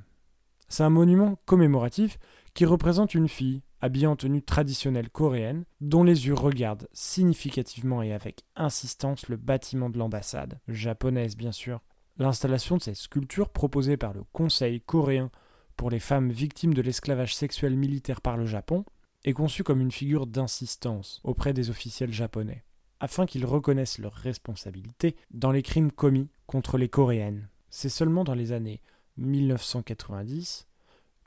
C'est 0.68 0.84
un 0.84 0.90
monument 0.90 1.38
commémoratif 1.44 2.18
qui 2.54 2.64
représente 2.64 3.14
une 3.14 3.28
fille 3.28 3.62
habillée 3.82 4.06
en 4.06 4.16
tenue 4.16 4.42
traditionnelle 4.42 5.10
coréenne, 5.10 5.66
dont 5.82 6.02
les 6.02 6.26
yeux 6.26 6.34
regardent 6.34 6.88
significativement 6.94 8.00
et 8.00 8.14
avec 8.14 8.42
insistance 8.56 9.28
le 9.28 9.36
bâtiment 9.36 9.90
de 9.90 9.98
l'ambassade, 9.98 10.60
japonaise 10.66 11.36
bien 11.36 11.52
sûr. 11.52 11.82
L'installation 12.16 12.78
de 12.78 12.82
cette 12.82 12.96
sculpture 12.96 13.50
proposée 13.50 13.98
par 13.98 14.14
le 14.14 14.24
Conseil 14.32 14.80
coréen 14.80 15.30
pour 15.78 15.90
les 15.90 16.00
femmes 16.00 16.30
victimes 16.30 16.74
de 16.74 16.82
l'esclavage 16.82 17.34
sexuel 17.34 17.76
militaire 17.76 18.20
par 18.20 18.36
le 18.36 18.46
Japon 18.46 18.84
est 19.24 19.32
conçue 19.32 19.62
comme 19.62 19.80
une 19.80 19.92
figure 19.92 20.26
d'insistance 20.26 21.20
auprès 21.22 21.54
des 21.54 21.70
officiels 21.70 22.12
japonais, 22.12 22.64
afin 22.98 23.26
qu'ils 23.26 23.46
reconnaissent 23.46 23.98
leurs 23.98 24.12
responsabilités 24.12 25.14
dans 25.30 25.52
les 25.52 25.62
crimes 25.62 25.92
commis 25.92 26.28
contre 26.46 26.78
les 26.78 26.88
Coréennes. 26.88 27.48
C'est 27.70 27.88
seulement 27.88 28.24
dans 28.24 28.34
les 28.34 28.50
années 28.50 28.82
1990 29.18 30.66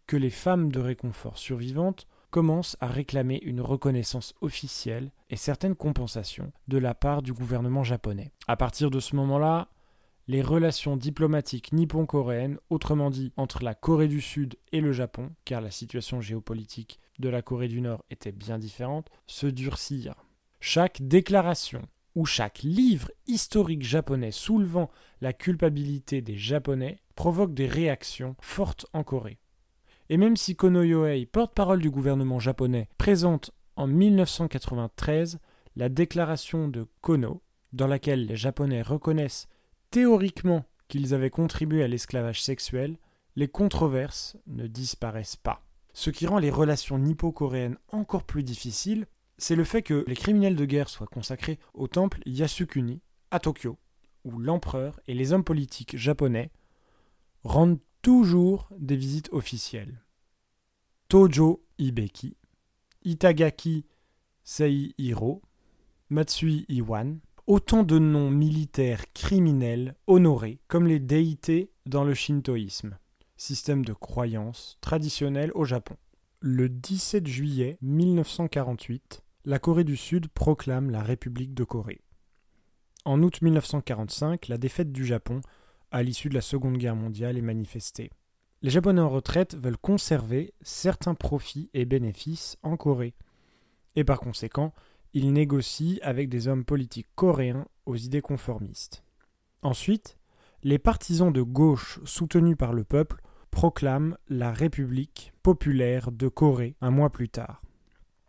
que 0.06 0.18
les 0.18 0.30
femmes 0.30 0.70
de 0.70 0.82
réconfort 0.82 1.38
survivantes 1.38 2.06
commencent 2.30 2.76
à 2.82 2.88
réclamer 2.88 3.40
une 3.44 3.62
reconnaissance 3.62 4.34
officielle 4.42 5.12
et 5.30 5.38
certaines 5.38 5.76
compensations 5.76 6.52
de 6.68 6.78
la 6.78 6.94
part 6.94 7.22
du 7.22 7.32
gouvernement 7.32 7.86
japonais. 7.86 8.34
À 8.50 8.58
partir 8.58 8.92
de 8.92 9.00
ce 9.00 9.16
moment-là, 9.16 9.70
les 10.28 10.42
relations 10.42 10.98
diplomatiques 10.98 11.74
nippon-coréennes, 11.74 12.58
autrement 12.70 13.10
dit 13.10 13.34
entre 13.38 13.64
la 13.64 13.76
Corée 13.76 14.08
du 14.08 14.22
Sud 14.22 14.56
et 14.72 14.82
le 14.82 14.92
Japon, 14.92 15.32
car 15.46 15.62
la 15.62 15.72
situation 15.72 16.22
géopolitique 16.22 17.00
de 17.20 17.30
la 17.30 17.42
Corée 17.42 17.68
du 17.68 17.82
Nord 17.82 18.04
était 18.10 18.32
bien 18.32 18.60
différente, 18.60 19.10
se 19.28 19.48
durcirent. 19.48 20.26
Chaque 20.60 21.02
déclaration 21.02 21.82
ou 22.16 22.26
chaque 22.26 22.62
livre 22.62 23.10
historique 23.28 23.84
japonais 23.84 24.32
soulevant 24.32 24.92
la 25.22 25.34
culpabilité 25.34 26.22
des 26.22 26.38
Japonais 26.38 27.00
provoque 27.16 27.54
des 27.54 27.68
réactions 27.68 28.36
fortes 28.42 28.86
en 28.94 29.04
Corée. 29.04 29.40
Et 30.10 30.18
même 30.18 30.36
si 30.36 30.56
Kono 30.56 30.84
Yohei, 30.84 31.26
porte-parole 31.26 31.82
du 31.82 31.90
gouvernement 31.90 32.40
japonais, 32.40 32.90
présente 32.98 33.52
en 33.76 33.88
1993 33.88 35.40
la 35.78 35.88
déclaration 35.88 36.68
de 36.68 36.86
Kono, 37.00 37.42
dans 37.72 37.88
laquelle 37.88 38.26
les 38.26 38.36
Japonais 38.36 38.82
reconnaissent 38.82 39.48
théoriquement 39.92 40.66
qu'ils 40.88 41.14
avaient 41.14 41.30
contribué 41.30 41.84
à 41.84 41.88
l'esclavage 41.88 42.42
sexuel, 42.42 42.98
les 43.36 43.48
controverses 43.48 44.38
ne 44.48 44.68
disparaissent 44.68 45.36
pas. 45.36 45.64
Ce 45.94 46.10
qui 46.10 46.26
rend 46.26 46.40
les 46.40 46.50
relations 46.50 46.98
nippo-coréennes 46.98 47.78
encore 47.90 48.24
plus 48.24 48.44
difficiles, 48.44 49.06
c'est 49.38 49.56
le 49.56 49.64
fait 49.64 49.82
que 49.82 50.04
les 50.08 50.16
criminels 50.16 50.56
de 50.56 50.66
guerre 50.66 50.90
soient 50.90 51.08
consacrés 51.08 51.60
au 51.74 51.88
temple 51.88 52.22
Yasukuni 52.26 53.02
à 53.32 53.40
Tokyo, 53.40 53.78
où 54.24 54.38
l'empereur 54.40 55.00
et 55.08 55.14
les 55.14 55.34
hommes 55.34 55.44
politiques 55.44 55.98
japonais 55.98 56.52
rendent 57.44 57.80
toujours 58.02 58.70
des 58.78 58.96
visites 58.96 59.30
officielles. 59.32 60.04
Tojo 61.08 61.66
Hibeki, 61.78 62.38
Itagaki 63.04 63.86
Seihiro, 64.44 65.42
Matsui 66.10 66.66
Iwan, 66.70 67.20
autant 67.52 67.84
de 67.84 68.00
noms 68.00 68.32
militaires 68.32 69.12
criminels 69.12 69.96
honorés 70.08 70.62
comme 70.70 70.88
les 70.88 71.02
déités 71.02 71.70
dans 71.86 72.06
le 72.06 72.14
shintoïsme, 72.14 72.98
système 73.36 73.84
de 73.84 73.92
croyance 73.92 74.78
traditionnel 74.80 75.52
au 75.54 75.66
Japon. 75.66 75.98
Le 76.40 76.70
17 76.70 77.28
juillet 77.28 77.78
1948, 77.82 79.24
la 79.44 79.60
Corée 79.60 79.84
du 79.84 79.98
Sud 79.98 80.30
proclame 80.30 80.92
la 80.92 81.04
République 81.04 81.54
de 81.54 81.66
Corée. 81.66 82.00
En 83.04 83.22
août 83.22 83.42
1945, 83.42 84.48
la 84.48 84.58
défaite 84.58 84.94
du 84.94 85.06
Japon 85.06 85.42
à 85.92 86.04
l'issue 86.04 86.30
de 86.30 86.36
la 86.36 86.40
Seconde 86.40 86.78
Guerre 86.78 86.96
mondiale 86.96 87.38
est 87.38 87.42
manifestée. 87.42 88.12
Les 88.62 88.70
Japonais 88.70 89.02
en 89.02 89.10
retraite 89.10 89.58
veulent 89.58 89.78
conserver 89.78 90.54
certains 90.62 91.16
profits 91.16 91.70
et 91.74 91.84
bénéfices 91.84 92.58
en 92.64 92.78
Corée, 92.78 93.14
et 93.98 94.06
par 94.06 94.22
conséquent, 94.22 94.74
ils 95.14 95.34
négocient 95.34 96.00
avec 96.02 96.30
des 96.30 96.48
hommes 96.48 96.66
politiques 96.66 97.10
coréens 97.16 97.66
aux 97.86 97.96
idées 97.96 98.22
conformistes. 98.22 99.04
Ensuite, 99.62 100.18
les 100.64 100.80
partisans 100.80 101.34
de 101.34 101.42
gauche 101.42 102.00
soutenus 102.06 102.58
par 102.58 102.74
le 102.74 102.84
peuple 102.84 103.22
proclament 103.50 104.18
la 104.30 104.52
République 104.52 105.34
populaire 105.44 106.12
de 106.12 106.28
Corée 106.28 106.76
un 106.82 106.92
mois 106.92 107.10
plus 107.10 107.30
tard. 107.30 107.62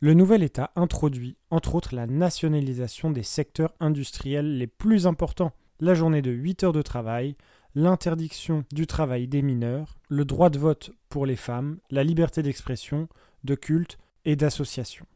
Le 0.00 0.14
nouvel 0.14 0.42
État 0.42 0.72
introduit 0.74 1.36
entre 1.50 1.76
autres 1.76 1.94
la 1.94 2.08
nationalisation 2.08 3.12
des 3.12 3.22
secteurs 3.22 3.72
industriels 3.78 4.58
les 4.58 4.66
plus 4.66 5.06
importants, 5.06 5.52
la 5.78 5.94
journée 5.94 6.22
de 6.22 6.32
8 6.32 6.64
heures 6.64 6.72
de 6.72 6.82
travail, 6.82 7.36
l'interdiction 7.74 8.64
du 8.72 8.86
travail 8.86 9.28
des 9.28 9.42
mineurs, 9.42 9.98
le 10.08 10.24
droit 10.24 10.50
de 10.50 10.58
vote 10.58 10.90
pour 11.08 11.24
les 11.24 11.36
femmes, 11.36 11.78
la 11.90 12.02
liberté 12.02 12.42
d'expression, 12.42 13.08
de 13.44 13.54
culte 13.54 13.98
et 14.24 14.36
d'association. 14.36 15.06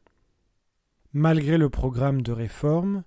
Malgré 1.12 1.58
le 1.58 1.70
programme 1.70 2.22
de 2.22 2.32
réforme, 2.32 3.04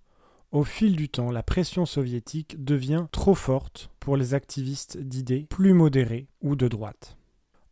au 0.51 0.63
fil 0.63 0.95
du 0.95 1.09
temps, 1.09 1.31
la 1.31 1.43
pression 1.43 1.85
soviétique 1.85 2.63
devient 2.63 3.05
trop 3.11 3.35
forte 3.35 3.91
pour 3.99 4.17
les 4.17 4.33
activistes 4.33 4.97
d'idées 4.97 5.45
plus 5.49 5.73
modérées 5.73 6.27
ou 6.41 6.55
de 6.55 6.67
droite. 6.67 7.17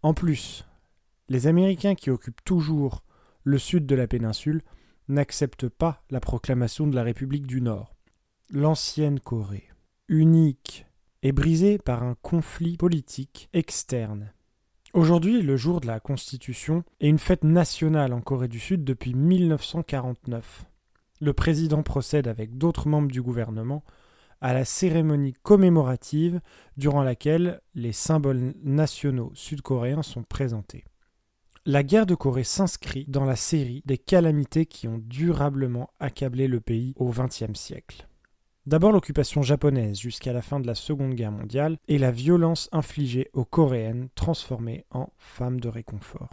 En 0.03 0.13
plus, 0.13 0.65
les 1.27 1.47
Américains 1.47 1.95
qui 1.95 2.11
occupent 2.11 2.43
toujours 2.45 3.03
le 3.43 3.57
sud 3.57 3.85
de 3.85 3.95
la 3.95 4.07
péninsule 4.07 4.61
n'acceptent 5.07 5.69
pas 5.69 6.03
la 6.09 6.19
proclamation 6.19 6.85
de 6.85 6.95
la 6.95 7.03
République 7.03 7.47
du 7.47 7.61
Nord. 7.61 7.95
L'ancienne 8.49 9.19
Corée, 9.19 9.69
unique, 10.07 10.85
est 11.23 11.31
brisée 11.31 11.77
par 11.77 12.03
un 12.03 12.15
conflit 12.21 12.77
politique 12.77 13.49
externe. 13.53 14.31
Aujourd'hui, 14.97 15.43
le 15.43 15.57
jour 15.57 15.79
de 15.79 15.85
la 15.85 15.99
Constitution 15.99 16.83
est 16.99 17.07
une 17.07 17.19
fête 17.19 17.43
nationale 17.43 18.13
en 18.13 18.19
Corée 18.19 18.47
du 18.47 18.59
Sud 18.59 18.83
depuis 18.83 19.13
1949. 19.13 20.65
Le 21.21 21.33
président 21.33 21.83
procède 21.83 22.27
avec 22.27 22.57
d'autres 22.57 22.87
membres 22.87 23.11
du 23.11 23.21
gouvernement 23.21 23.83
à 24.41 24.53
la 24.53 24.65
cérémonie 24.65 25.33
commémorative 25.43 26.41
durant 26.77 27.03
laquelle 27.03 27.61
les 27.75 27.91
symboles 27.91 28.55
nationaux 28.63 29.31
sud-coréens 29.35 30.01
sont 30.01 30.23
présentés. 30.23 30.83
La 31.67 31.83
guerre 31.83 32.07
de 32.07 32.15
Corée 32.15 32.43
s'inscrit 32.43 33.05
dans 33.07 33.25
la 33.25 33.35
série 33.35 33.83
des 33.85 33.99
calamités 33.99 34.65
qui 34.65 34.87
ont 34.87 34.99
durablement 35.05 35.91
accablé 35.99 36.47
le 36.47 36.59
pays 36.59 36.95
au 36.95 37.11
XXe 37.11 37.53
siècle. 37.53 38.07
D'abord 38.67 38.91
l'occupation 38.91 39.41
japonaise 39.41 39.99
jusqu'à 39.99 40.33
la 40.33 40.43
fin 40.43 40.59
de 40.59 40.67
la 40.67 40.75
Seconde 40.75 41.15
Guerre 41.15 41.31
mondiale 41.31 41.77
et 41.87 41.97
la 41.97 42.11
violence 42.11 42.69
infligée 42.71 43.29
aux 43.33 43.45
Coréennes 43.45 44.09
transformées 44.13 44.85
en 44.91 45.09
femmes 45.17 45.59
de 45.59 45.69
réconfort. 45.69 46.29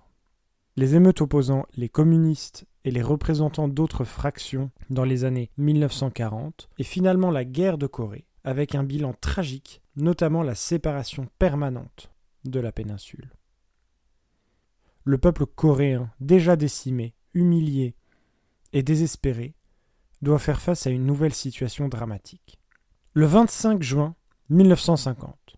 Les 0.77 0.95
émeutes 0.95 1.23
opposant 1.23 1.65
les 1.77 1.89
communistes 1.89 2.67
et 2.85 2.91
les 2.91 3.03
représentants 3.03 3.69
d'autres 3.69 4.05
fractions 4.05 4.71
dans 4.91 5.05
les 5.05 5.25
années 5.25 5.51
1940 5.57 6.69
et 6.79 6.85
finalement 6.85 7.31
la 7.31 7.47
guerre 7.47 7.79
de 7.79 7.87
Corée 7.87 8.27
avec 8.43 8.75
un 8.75 8.83
bilan 8.83 9.15
tragique, 9.19 9.81
notamment 9.97 10.43
la 10.43 10.55
séparation 10.55 11.29
permanente 11.39 12.11
de 12.45 12.61
la 12.61 12.73
péninsule 12.73 13.31
le 15.05 15.19
peuple 15.19 15.47
coréen, 15.47 16.11
déjà 16.19 16.57
décimé, 16.57 17.15
humilié 17.35 17.95
et 18.73 18.83
désespéré, 18.83 19.55
doit 20.25 20.41
faire 20.41 20.61
face 20.61 20.89
à 20.89 20.91
une 20.91 21.07
nouvelle 21.07 21.35
situation 21.35 21.89
dramatique. 21.89 22.59
Le 23.13 23.27
25 23.27 23.83
juin 23.83 24.17
1950, 24.51 25.57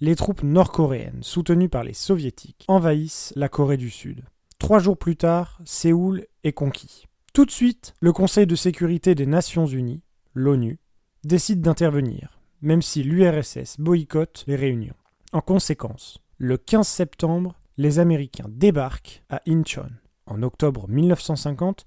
les 0.00 0.16
troupes 0.16 0.42
nord-coréennes, 0.42 1.22
soutenues 1.22 1.68
par 1.68 1.84
les 1.84 1.92
soviétiques, 1.92 2.64
envahissent 2.68 3.32
la 3.36 3.48
Corée 3.48 3.76
du 3.76 3.90
Sud. 3.90 4.24
Trois 4.58 4.80
jours 4.80 4.98
plus 4.98 5.16
tard, 5.16 5.60
Séoul 5.64 6.26
est 6.42 6.52
conquis. 6.52 7.06
Tout 7.32 7.44
de 7.44 7.50
suite, 7.52 7.94
le 8.00 8.12
Conseil 8.12 8.46
de 8.46 8.56
sécurité 8.56 9.14
des 9.14 9.26
Nations 9.26 9.66
Unies, 9.66 10.02
l'ONU, 10.34 10.80
décide 11.24 11.60
d'intervenir, 11.60 12.40
même 12.62 12.82
si 12.82 13.02
l'URSS 13.02 13.78
boycotte 13.78 14.44
les 14.48 14.56
réunions. 14.56 14.94
En 15.32 15.40
conséquence, 15.40 16.18
le 16.38 16.56
15 16.56 16.86
septembre, 16.86 17.54
les 17.76 17.98
Américains 17.98 18.48
débarquent 18.48 19.22
à 19.28 19.40
Incheon. 19.46 19.90
En 20.26 20.42
octobre 20.42 20.88
1950, 20.88 21.86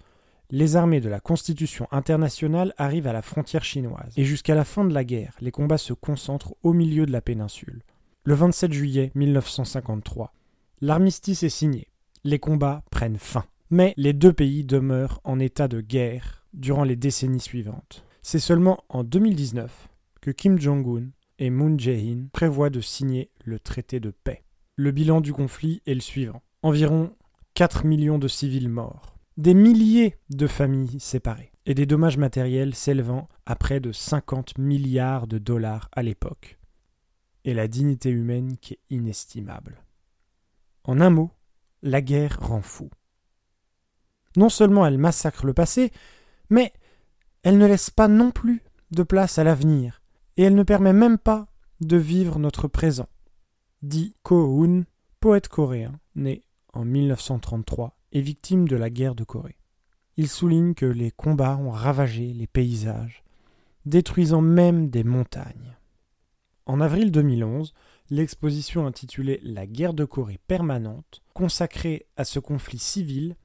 les 0.52 0.76
armées 0.76 1.02
de 1.02 1.10
la 1.10 1.20
Constitution 1.20 1.88
internationale 1.92 2.74
arrivent 2.78 3.08
à 3.08 3.14
la 3.14 3.22
frontière 3.22 3.64
chinoise, 3.64 4.14
et 4.18 4.26
jusqu'à 4.26 4.54
la 4.54 4.66
fin 4.66 4.84
de 4.86 4.94
la 4.94 5.04
guerre, 5.04 5.36
les 5.42 5.52
combats 5.52 5.78
se 5.78 5.94
concentrent 5.94 6.56
au 6.62 6.74
milieu 6.74 7.06
de 7.06 7.12
la 7.12 7.22
péninsule. 7.22 7.82
Le 8.24 8.36
27 8.36 8.72
juillet 8.72 9.12
1953, 9.16 10.34
l'armistice 10.82 11.44
est 11.44 11.50
signé. 11.50 11.88
Les 12.24 12.38
combats 12.38 12.84
prennent 12.92 13.18
fin. 13.18 13.46
Mais 13.72 13.94
les 13.96 14.12
deux 14.12 14.34
pays 14.34 14.66
demeurent 14.66 15.22
en 15.24 15.40
état 15.40 15.70
de 15.70 15.80
guerre 15.80 16.46
durant 16.54 16.84
les 16.84 16.98
décennies 16.98 17.40
suivantes. 17.40 18.04
C'est 18.22 18.38
seulement 18.38 18.84
en 18.90 19.06
2019 19.06 19.88
que 20.20 20.30
Kim 20.30 20.60
Jong-un 20.60 21.08
et 21.40 21.50
Moon 21.50 21.78
Jae-in 21.78 22.28
prévoient 22.34 22.70
de 22.70 22.82
signer 22.82 23.32
le 23.46 23.60
traité 23.60 24.02
de 24.02 24.12
paix. 24.12 24.44
Le 24.76 24.92
bilan 24.92 25.22
du 25.22 25.32
conflit 25.32 25.82
est 25.88 25.94
le 25.94 26.02
suivant. 26.02 26.42
Environ 26.64 27.16
4 27.56 27.86
millions 27.86 28.20
de 28.20 28.28
civils 28.28 28.70
morts, 28.70 29.18
des 29.42 29.56
milliers 29.56 30.20
de 30.30 30.46
familles 30.46 31.00
séparées, 31.00 31.52
et 31.66 31.74
des 31.74 31.88
dommages 31.88 32.20
matériels 32.20 32.76
s'élevant 32.76 33.28
à 33.48 33.56
près 33.56 33.80
de 33.80 33.92
50 33.92 34.60
milliards 34.60 35.26
de 35.26 35.40
dollars 35.40 35.90
à 35.94 36.04
l'époque, 36.04 36.60
et 37.44 37.56
la 37.56 37.68
dignité 37.68 38.12
humaine 38.12 38.56
qui 38.58 38.76
est 38.76 38.82
inestimable. 38.92 39.84
En 40.84 41.02
un 41.02 41.10
mot, 41.10 41.32
la 41.82 42.04
guerre 42.04 42.38
rend 42.40 42.62
fou. 42.62 42.92
Non 44.38 44.50
seulement 44.50 44.86
elle 44.86 45.00
massacre 45.00 45.48
le 45.48 45.56
passé, 45.56 45.92
mais 46.52 46.72
elle 47.42 47.58
ne 47.58 47.66
laisse 47.66 47.90
pas 47.90 48.08
non 48.08 48.30
plus 48.30 48.62
de 48.92 49.02
place 49.02 49.40
à 49.40 49.44
l'avenir, 49.44 50.04
et 50.38 50.44
elle 50.44 50.56
ne 50.56 50.62
permet 50.62 50.94
même 50.94 51.18
pas 51.18 51.48
de 51.80 51.98
vivre 51.98 52.38
notre 52.38 52.68
présent, 52.68 53.10
dit 53.82 54.16
Ko 54.22 54.36
Hoon, 54.36 54.86
poète 55.20 55.48
coréen, 55.48 56.00
né 56.14 56.44
en 56.74 56.86
1933 56.86 57.98
victime 58.20 58.68
de 58.68 58.76
la 58.76 58.90
guerre 58.90 59.16
de 59.16 59.24
Corée. 59.24 59.58
Il 60.18 60.28
souligne 60.28 60.74
que 60.74 60.86
les 60.86 61.12
combats 61.12 61.56
ont 61.56 61.72
ravagé 61.72 62.34
les 62.34 62.48
paysages, 62.48 63.24
détruisant 63.86 64.42
même 64.42 64.90
des 64.90 65.06
montagnes. 65.06 65.78
En 66.66 66.82
avril 66.82 67.12
2011, 67.12 67.74
l'exposition 68.10 68.86
intitulée 68.86 69.40
La 69.44 69.66
guerre 69.66 69.94
de 69.94 70.04
Corée 70.04 70.40
permanente, 70.48 71.22
consacrée 71.34 72.06
à 72.18 72.26
ce 72.26 72.40
conflit 72.40 72.80
civil, 72.80 73.38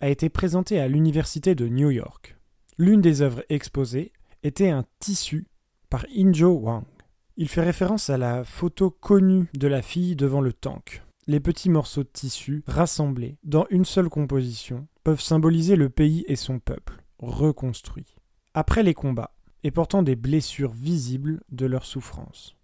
a 0.00 0.08
été 0.08 0.28
présentée 0.28 0.78
à 0.78 0.88
l'Université 0.88 1.54
de 1.54 1.66
New 1.66 1.90
York. 1.90 2.36
L'une 2.76 3.00
des 3.00 3.22
œuvres 3.22 3.42
exposées 3.48 4.12
était 4.42 4.68
un 4.68 4.84
tissu 5.00 5.48
par 5.90 6.06
Injo 6.14 6.50
Wang. 6.50 6.84
Il 7.36 7.48
fait 7.48 7.62
référence 7.62 8.10
à 8.10 8.18
la 8.18 8.44
photo 8.44 8.90
connue 8.90 9.48
de 9.54 9.66
la 9.66 9.82
fille 9.82 10.14
devant 10.16 10.40
le 10.40 10.52
tank. 10.52 11.02
Les 11.28 11.40
petits 11.40 11.68
morceaux 11.68 12.04
de 12.04 12.08
tissu, 12.08 12.64
rassemblés 12.66 13.36
dans 13.44 13.66
une 13.68 13.84
seule 13.84 14.08
composition, 14.08 14.88
peuvent 15.04 15.20
symboliser 15.20 15.76
le 15.76 15.90
pays 15.90 16.24
et 16.26 16.36
son 16.36 16.58
peuple, 16.58 17.04
reconstruits. 17.18 18.16
Après 18.54 18.82
les 18.82 18.94
combats, 18.94 19.34
et 19.62 19.70
portant 19.70 20.02
des 20.02 20.16
blessures 20.16 20.72
visibles 20.72 21.42
de 21.50 21.66
leur 21.66 21.84
souffrance. 21.84 22.56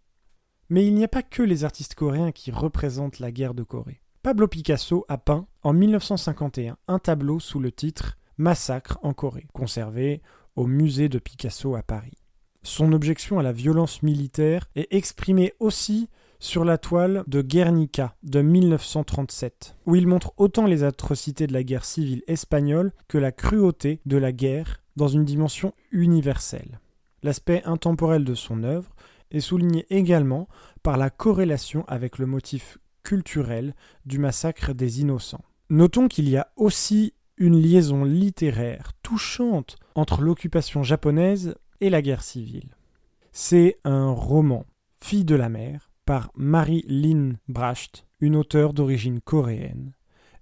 Mais 0.70 0.86
il 0.86 0.94
n'y 0.94 1.04
a 1.04 1.08
pas 1.08 1.22
que 1.22 1.42
les 1.42 1.64
artistes 1.64 1.94
coréens 1.94 2.32
qui 2.32 2.52
représentent 2.52 3.18
la 3.18 3.32
guerre 3.32 3.52
de 3.52 3.64
Corée. 3.64 4.00
Pablo 4.22 4.48
Picasso 4.48 5.04
a 5.08 5.18
peint 5.18 5.46
en 5.62 5.74
1951 5.74 6.78
un 6.88 6.98
tableau 6.98 7.40
sous 7.40 7.60
le 7.60 7.70
titre 7.70 8.16
Massacre 8.38 8.98
en 9.02 9.12
Corée, 9.12 9.46
conservé 9.52 10.22
au 10.56 10.66
musée 10.66 11.10
de 11.10 11.18
Picasso 11.18 11.74
à 11.74 11.82
Paris. 11.82 12.16
Son 12.62 12.94
objection 12.94 13.38
à 13.38 13.42
la 13.42 13.52
violence 13.52 14.02
militaire 14.02 14.70
est 14.74 14.88
exprimée 14.90 15.52
aussi 15.60 16.08
sur 16.44 16.66
la 16.66 16.76
toile 16.76 17.24
de 17.26 17.40
Guernica 17.40 18.16
de 18.22 18.42
1937, 18.42 19.76
où 19.86 19.96
il 19.96 20.06
montre 20.06 20.34
autant 20.36 20.66
les 20.66 20.84
atrocités 20.84 21.46
de 21.46 21.54
la 21.54 21.62
guerre 21.62 21.86
civile 21.86 22.22
espagnole 22.26 22.92
que 23.08 23.16
la 23.16 23.32
cruauté 23.32 24.02
de 24.04 24.18
la 24.18 24.30
guerre 24.30 24.82
dans 24.94 25.08
une 25.08 25.24
dimension 25.24 25.72
universelle. 25.90 26.80
L'aspect 27.22 27.62
intemporel 27.64 28.24
de 28.24 28.34
son 28.34 28.62
œuvre 28.62 28.94
est 29.30 29.40
souligné 29.40 29.86
également 29.88 30.46
par 30.82 30.98
la 30.98 31.08
corrélation 31.08 31.86
avec 31.88 32.18
le 32.18 32.26
motif 32.26 32.76
culturel 33.04 33.74
du 34.04 34.18
massacre 34.18 34.74
des 34.74 35.00
innocents. 35.00 35.44
Notons 35.70 36.08
qu'il 36.08 36.28
y 36.28 36.36
a 36.36 36.52
aussi 36.56 37.14
une 37.38 37.58
liaison 37.58 38.04
littéraire 38.04 38.92
touchante 39.02 39.76
entre 39.94 40.20
l'occupation 40.20 40.82
japonaise 40.82 41.54
et 41.80 41.88
la 41.88 42.02
guerre 42.02 42.22
civile. 42.22 42.76
C'est 43.32 43.78
un 43.84 44.10
roman, 44.10 44.66
Fille 45.00 45.24
de 45.24 45.34
la 45.34 45.48
mer, 45.48 45.90
par 46.04 46.30
Marie-Lynn 46.36 47.38
Bracht, 47.48 48.06
une 48.20 48.36
auteure 48.36 48.72
d'origine 48.72 49.20
coréenne, 49.20 49.92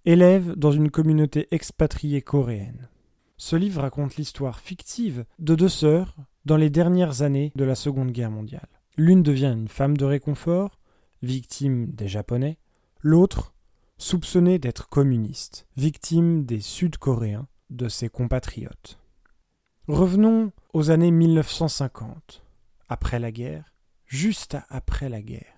élève 0.05 0.55
dans 0.57 0.73
une 0.73 0.91
communauté 0.91 1.49
expatriée 1.51 2.23
coréenne. 2.23 2.89
Ce 3.37 3.57
livre 3.57 3.83
raconte 3.83 4.17
l'histoire 4.17 4.61
fictive 4.61 5.25
de 5.39 5.55
deux 5.55 5.69
sœurs 5.69 6.17
dans 6.45 6.57
les 6.57 6.71
dernières 6.71 7.23
années 7.23 7.53
de 7.57 7.65
la 7.65 7.75
Seconde 7.75 8.13
Guerre 8.13 8.31
mondiale. 8.31 8.69
L'une 8.97 9.23
devient 9.23 9.53
une 9.53 9.69
femme 9.69 9.97
de 9.97 10.05
réconfort, 10.05 10.79
victime 11.23 11.87
des 11.93 12.09
Japonais, 12.09 12.59
l'autre 13.01 13.55
soupçonnée 13.99 14.59
d'être 14.59 14.89
communiste, 14.89 15.67
victime 15.77 16.45
des 16.45 16.61
Sud-Coréens, 16.61 17.47
de 17.71 17.89
ses 17.89 18.09
compatriotes. 18.09 18.99
Revenons 19.89 20.53
aux 20.73 20.91
années 20.91 21.11
1950, 21.11 22.43
après 22.89 23.19
la 23.19 23.33
guerre, 23.33 23.73
juste 24.07 24.57
après 24.69 25.09
la 25.09 25.23
guerre. 25.23 25.52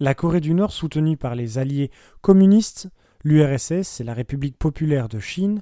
La 0.00 0.14
Corée 0.14 0.40
du 0.40 0.54
Nord, 0.54 0.70
soutenue 0.70 1.16
par 1.16 1.34
les 1.34 1.58
alliés 1.58 1.90
communistes, 2.20 2.88
l'URSS 3.24 4.00
et 4.00 4.04
la 4.04 4.14
République 4.14 4.56
populaire 4.56 5.08
de 5.08 5.18
Chine, 5.18 5.60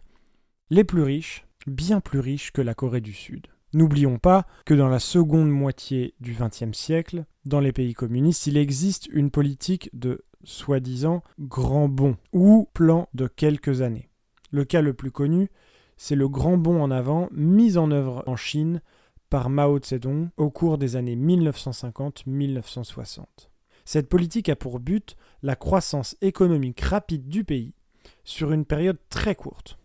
les 0.68 0.85
plus 0.85 1.01
riches, 1.01 1.46
bien 1.66 2.01
plus 2.01 2.20
riches 2.20 2.53
que 2.53 2.61
la 2.61 2.75
Corée 2.75 3.01
du 3.01 3.14
Sud. 3.14 3.46
N'oublions 3.72 4.18
pas 4.18 4.46
que 4.66 4.75
dans 4.75 4.88
la 4.88 4.99
seconde 4.99 5.49
moitié 5.49 6.12
du 6.20 6.37
XXe 6.38 6.77
siècle, 6.77 7.25
dans 7.46 7.61
les 7.61 7.72
pays 7.72 7.94
communistes, 7.94 8.46
il 8.46 8.59
existe 8.59 9.07
une 9.07 9.31
politique 9.31 9.88
de 9.94 10.22
soi-disant 10.44 11.22
grand 11.40 11.88
bond 11.88 12.18
ou 12.35 12.68
plan 12.75 13.09
de 13.14 13.29
quelques 13.29 13.81
années. 13.81 14.11
Le 14.51 14.66
cas 14.66 14.83
le 14.83 14.92
plus 14.92 15.12
connu, 15.12 15.49
c'est 15.96 16.14
le 16.14 16.29
grand 16.29 16.59
bond 16.59 16.83
en 16.83 16.90
avant 16.90 17.31
mis 17.33 17.79
en 17.79 17.90
œuvre 17.90 18.22
en 18.27 18.37
Chine 18.37 18.83
par 19.31 19.49
Mao 19.49 19.81
Zedong 19.83 20.29
au 20.37 20.51
cours 20.51 20.77
des 20.77 20.96
années 20.96 21.16
1950-1960. 21.16 23.25
Cette 23.87 24.09
politique 24.09 24.49
a 24.49 24.57
pour 24.57 24.81
but 24.81 25.16
la 25.42 25.57
croissance 25.57 26.16
économique 26.20 26.81
rapide 26.81 27.29
du 27.29 27.44
pays 27.44 27.72
sur 28.25 28.53
une 28.53 28.64
période 28.64 28.99
très 29.09 29.37
courte. 29.37 29.79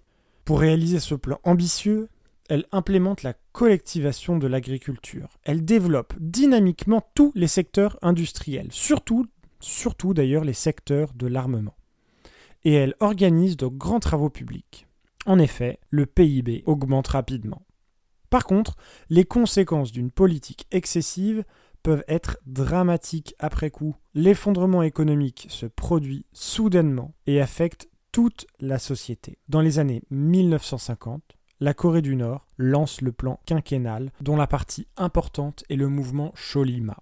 Pour 0.44 0.60
réaliser 0.60 1.00
ce 1.00 1.14
plan 1.16 1.40
ambitieux, 1.44 2.10
elle 2.50 2.66
implémente 2.72 3.22
la 3.22 3.36
collectivation 3.54 4.38
de 4.38 4.48
l'agriculture. 4.48 5.38
Elle 5.44 5.64
développe 5.64 6.16
dynamiquement 6.20 7.08
tous 7.14 7.32
les 7.36 7.48
secteurs 7.48 7.98
industriels, 8.02 8.72
surtout, 8.72 9.28
surtout 9.60 10.16
d'ailleurs 10.16 10.44
les 10.44 10.54
secteurs 10.54 11.14
de 11.14 11.28
l'armement. 11.28 11.78
Et 12.64 12.74
elle 12.74 12.96
organise 13.00 13.56
de 13.56 13.68
grands 13.68 14.00
travaux 14.00 14.32
publics. 14.32 14.88
En 15.28 15.38
effet, 15.38 15.80
le 15.92 16.08
PIB 16.08 16.64
augmente 16.66 17.08
rapidement. 17.08 17.62
Par 18.32 18.46
contre, 18.46 18.78
les 19.10 19.26
conséquences 19.26 19.92
d'une 19.92 20.10
politique 20.10 20.66
excessive 20.72 21.44
peuvent 21.84 22.04
être 22.08 22.38
dramatiques 22.46 23.36
après 23.40 23.70
coup. 23.70 23.96
L'effondrement 24.14 24.84
économique 24.84 25.48
se 25.50 25.66
produit 25.66 26.26
soudainement 26.34 27.14
et 27.28 27.42
affecte 27.42 27.90
toute 28.12 28.46
la 28.60 28.80
société. 28.80 29.38
Dans 29.48 29.62
les 29.62 29.80
années 29.80 30.04
1950, 30.10 31.24
la 31.60 31.74
Corée 31.74 32.02
du 32.02 32.16
Nord 32.16 32.48
lance 32.58 33.02
le 33.02 33.12
plan 33.12 33.40
quinquennal, 33.46 34.12
dont 34.20 34.36
la 34.36 34.48
partie 34.48 34.88
importante 34.98 35.64
est 35.70 35.76
le 35.76 35.88
mouvement 35.88 36.34
Cholima. 36.36 36.98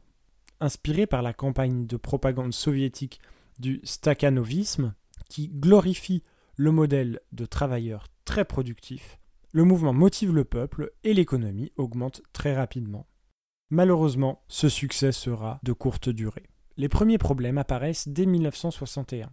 Inspiré 0.60 1.08
par 1.08 1.22
la 1.22 1.34
campagne 1.34 1.88
de 1.88 1.98
propagande 1.98 2.54
soviétique 2.54 3.22
du 3.58 3.80
stakhanovisme, 3.84 4.94
qui 5.30 5.48
glorifie 5.48 6.24
le 6.56 6.72
modèle 6.72 7.22
de 7.32 7.46
travailleurs 7.46 8.08
très 8.26 8.44
productif, 8.44 9.18
le 9.52 9.64
mouvement 9.64 9.94
motive 9.94 10.34
le 10.34 10.44
peuple 10.44 10.92
et 11.04 11.14
l'économie 11.14 11.72
augmente 11.78 12.22
très 12.34 12.56
rapidement. 12.56 13.08
Malheureusement, 13.70 14.44
ce 14.48 14.70
succès 14.70 15.12
sera 15.12 15.60
de 15.64 15.74
courte 15.74 16.10
durée. 16.10 16.50
Les 16.78 16.90
premiers 16.90 17.18
problèmes 17.18 17.58
apparaissent 17.58 18.08
dès 18.08 18.26
1961 18.26 19.32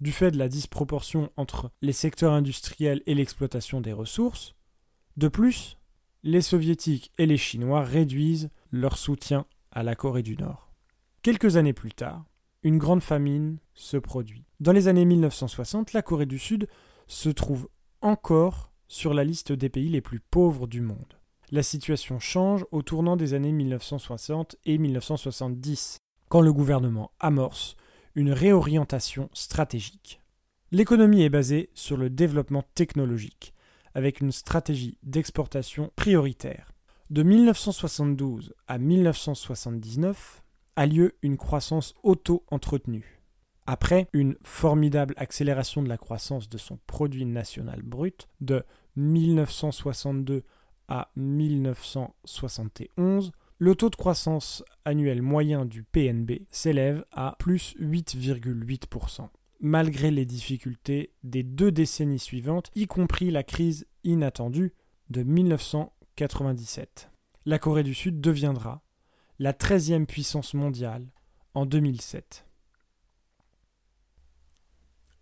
du 0.00 0.12
fait 0.12 0.30
de 0.30 0.38
la 0.38 0.48
disproportion 0.48 1.30
entre 1.36 1.70
les 1.82 1.92
secteurs 1.92 2.32
industriels 2.32 3.02
et 3.06 3.14
l'exploitation 3.14 3.80
des 3.80 3.92
ressources. 3.92 4.54
De 5.16 5.28
plus, 5.28 5.78
les 6.22 6.42
soviétiques 6.42 7.12
et 7.18 7.26
les 7.26 7.36
chinois 7.36 7.82
réduisent 7.82 8.50
leur 8.70 8.98
soutien 8.98 9.46
à 9.70 9.82
la 9.82 9.94
Corée 9.94 10.22
du 10.22 10.36
Nord. 10.36 10.72
Quelques 11.22 11.56
années 11.56 11.72
plus 11.72 11.92
tard, 11.92 12.24
une 12.62 12.78
grande 12.78 13.02
famine 13.02 13.58
se 13.74 13.96
produit. 13.96 14.44
Dans 14.60 14.72
les 14.72 14.88
années 14.88 15.04
1960, 15.04 15.92
la 15.92 16.02
Corée 16.02 16.26
du 16.26 16.38
Sud 16.38 16.68
se 17.06 17.28
trouve 17.28 17.68
encore 18.00 18.72
sur 18.88 19.14
la 19.14 19.24
liste 19.24 19.52
des 19.52 19.68
pays 19.68 19.88
les 19.88 20.00
plus 20.00 20.20
pauvres 20.20 20.66
du 20.66 20.80
monde. 20.80 21.17
La 21.50 21.62
situation 21.62 22.18
change 22.18 22.66
au 22.72 22.82
tournant 22.82 23.16
des 23.16 23.32
années 23.32 23.52
1960 23.52 24.56
et 24.66 24.76
1970, 24.76 25.96
quand 26.28 26.42
le 26.42 26.52
gouvernement 26.52 27.10
amorce 27.20 27.76
une 28.14 28.32
réorientation 28.32 29.30
stratégique. 29.32 30.20
L'économie 30.72 31.22
est 31.22 31.30
basée 31.30 31.70
sur 31.72 31.96
le 31.96 32.10
développement 32.10 32.64
technologique, 32.74 33.54
avec 33.94 34.20
une 34.20 34.30
stratégie 34.30 34.98
d'exportation 35.02 35.90
prioritaire. 35.96 36.72
De 37.08 37.22
1972 37.22 38.52
à 38.66 38.76
1979 38.76 40.42
a 40.76 40.84
lieu 40.84 41.16
une 41.22 41.38
croissance 41.38 41.94
auto-entretenue. 42.02 43.22
Après 43.66 44.08
une 44.12 44.36
formidable 44.42 45.14
accélération 45.16 45.82
de 45.82 45.88
la 45.88 45.96
croissance 45.96 46.50
de 46.50 46.58
son 46.58 46.78
produit 46.86 47.24
national 47.24 47.80
brut 47.80 48.28
de 48.42 48.62
1962 48.96 50.44
à 50.88 51.10
1971, 51.16 53.32
le 53.58 53.74
taux 53.74 53.90
de 53.90 53.96
croissance 53.96 54.62
annuel 54.84 55.22
moyen 55.22 55.64
du 55.64 55.82
PNB 55.82 56.42
s'élève 56.50 57.04
à 57.12 57.36
plus 57.38 57.74
8,8%, 57.80 59.28
malgré 59.60 60.10
les 60.10 60.24
difficultés 60.24 61.12
des 61.24 61.42
deux 61.42 61.72
décennies 61.72 62.18
suivantes, 62.18 62.70
y 62.74 62.86
compris 62.86 63.30
la 63.30 63.42
crise 63.42 63.86
inattendue 64.04 64.72
de 65.10 65.22
1997. 65.22 67.10
la 67.46 67.58
Corée 67.58 67.82
du 67.82 67.94
Sud 67.94 68.20
deviendra 68.20 68.82
la 69.38 69.52
13e 69.52 70.06
puissance 70.06 70.54
mondiale 70.54 71.06
en 71.54 71.66
2007. 71.66 72.44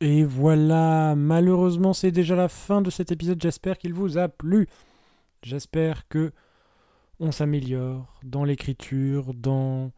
Et 0.00 0.24
voilà, 0.24 1.14
malheureusement 1.16 1.94
c'est 1.94 2.10
déjà 2.10 2.36
la 2.36 2.48
fin 2.48 2.82
de 2.82 2.90
cet 2.90 3.12
épisode, 3.12 3.40
j'espère 3.40 3.78
qu'il 3.78 3.94
vous 3.94 4.18
a 4.18 4.28
plu. 4.28 4.68
J'espère 5.46 6.08
que 6.08 6.32
on 7.20 7.30
s'améliore 7.30 8.18
dans 8.24 8.42
l'écriture, 8.42 9.32
dans 9.32 9.92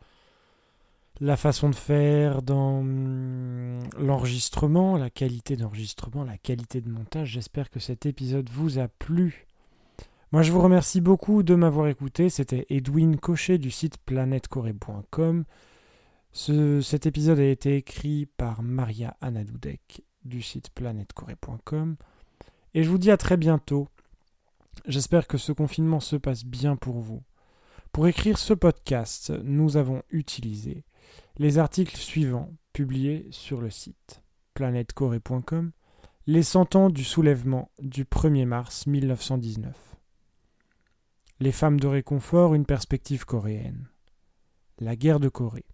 la 1.22 1.38
façon 1.38 1.70
de 1.70 1.74
faire, 1.74 2.42
dans 2.42 2.80
hum, 2.80 3.80
l'enregistrement, 3.98 4.98
la 4.98 5.08
qualité 5.08 5.56
d'enregistrement, 5.56 6.22
la 6.22 6.36
qualité 6.36 6.82
de 6.82 6.90
montage. 6.90 7.30
J'espère 7.30 7.70
que 7.70 7.80
cet 7.80 8.04
épisode 8.04 8.50
vous 8.50 8.78
a 8.78 8.88
plu. 8.88 9.46
Moi, 10.32 10.42
je 10.42 10.52
vous 10.52 10.60
remercie 10.60 11.00
beaucoup 11.00 11.42
de 11.42 11.54
m'avoir 11.54 11.88
écouté. 11.88 12.28
C'était 12.28 12.66
Edwin 12.68 13.16
Cochet 13.16 13.56
du 13.56 13.70
site 13.70 13.96
planètecorée.com. 14.04 15.44
cet 16.34 17.06
épisode 17.06 17.38
a 17.38 17.48
été 17.48 17.76
écrit 17.76 18.26
par 18.26 18.62
Maria 18.62 19.16
Anadoudek 19.22 20.02
du 20.26 20.42
site 20.42 20.68
planètecorée.com. 20.74 21.96
Et 22.74 22.84
je 22.84 22.90
vous 22.90 22.98
dis 22.98 23.10
à 23.10 23.16
très 23.16 23.38
bientôt. 23.38 23.88
J'espère 24.86 25.26
que 25.26 25.38
ce 25.38 25.52
confinement 25.52 26.00
se 26.00 26.16
passe 26.16 26.44
bien 26.44 26.76
pour 26.76 27.00
vous. 27.00 27.22
Pour 27.92 28.06
écrire 28.06 28.38
ce 28.38 28.54
podcast, 28.54 29.32
nous 29.42 29.76
avons 29.76 30.02
utilisé 30.10 30.84
les 31.36 31.58
articles 31.58 31.96
suivants 31.96 32.52
publiés 32.72 33.26
sur 33.30 33.60
le 33.60 33.70
site 33.70 34.22
planètecorée.com 34.54 35.72
Les 36.26 36.42
cent 36.42 36.74
ans 36.76 36.90
du 36.90 37.04
soulèvement 37.04 37.70
du 37.80 38.04
1er 38.04 38.44
mars 38.44 38.86
1919. 38.86 39.74
Les 41.40 41.52
femmes 41.52 41.78
de 41.78 41.86
réconfort, 41.86 42.54
une 42.54 42.66
perspective 42.66 43.24
coréenne. 43.24 43.88
La 44.80 44.96
guerre 44.96 45.20
de 45.20 45.28
Corée. 45.28 45.66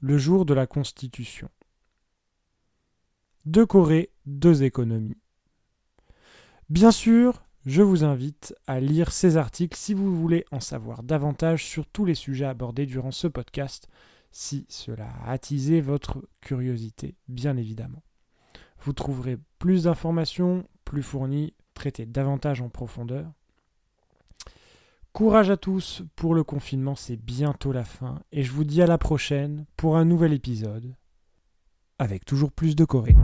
Le 0.00 0.18
jour 0.18 0.44
de 0.44 0.54
la 0.54 0.66
Constitution. 0.66 1.48
Deux 3.46 3.64
Corées, 3.64 4.10
deux 4.26 4.62
économies. 4.62 5.20
Bien 6.68 6.90
sûr, 6.90 7.42
je 7.66 7.82
vous 7.82 8.04
invite 8.04 8.54
à 8.66 8.80
lire 8.80 9.12
ces 9.12 9.36
articles 9.36 9.76
si 9.76 9.92
vous 9.92 10.18
voulez 10.18 10.44
en 10.50 10.60
savoir 10.60 11.02
davantage 11.02 11.64
sur 11.64 11.86
tous 11.86 12.04
les 12.04 12.14
sujets 12.14 12.46
abordés 12.46 12.86
durant 12.86 13.10
ce 13.10 13.26
podcast, 13.26 13.88
si 14.32 14.64
cela 14.68 15.08
a 15.24 15.32
attisé 15.32 15.80
votre 15.80 16.26
curiosité, 16.40 17.16
bien 17.28 17.56
évidemment. 17.56 18.02
Vous 18.82 18.92
trouverez 18.92 19.38
plus 19.58 19.84
d'informations, 19.84 20.66
plus 20.84 21.02
fournies, 21.02 21.52
traitées 21.74 22.06
davantage 22.06 22.62
en 22.62 22.70
profondeur. 22.70 23.30
Courage 25.12 25.50
à 25.50 25.56
tous 25.56 26.02
pour 26.16 26.34
le 26.34 26.44
confinement, 26.44 26.94
c'est 26.94 27.16
bientôt 27.16 27.72
la 27.72 27.84
fin, 27.84 28.22
et 28.32 28.42
je 28.42 28.52
vous 28.52 28.64
dis 28.64 28.80
à 28.80 28.86
la 28.86 28.96
prochaine 28.96 29.66
pour 29.76 29.96
un 29.96 30.04
nouvel 30.04 30.32
épisode, 30.32 30.94
avec 31.98 32.24
toujours 32.24 32.52
plus 32.52 32.76
de 32.76 32.84
Corée. 32.84 33.16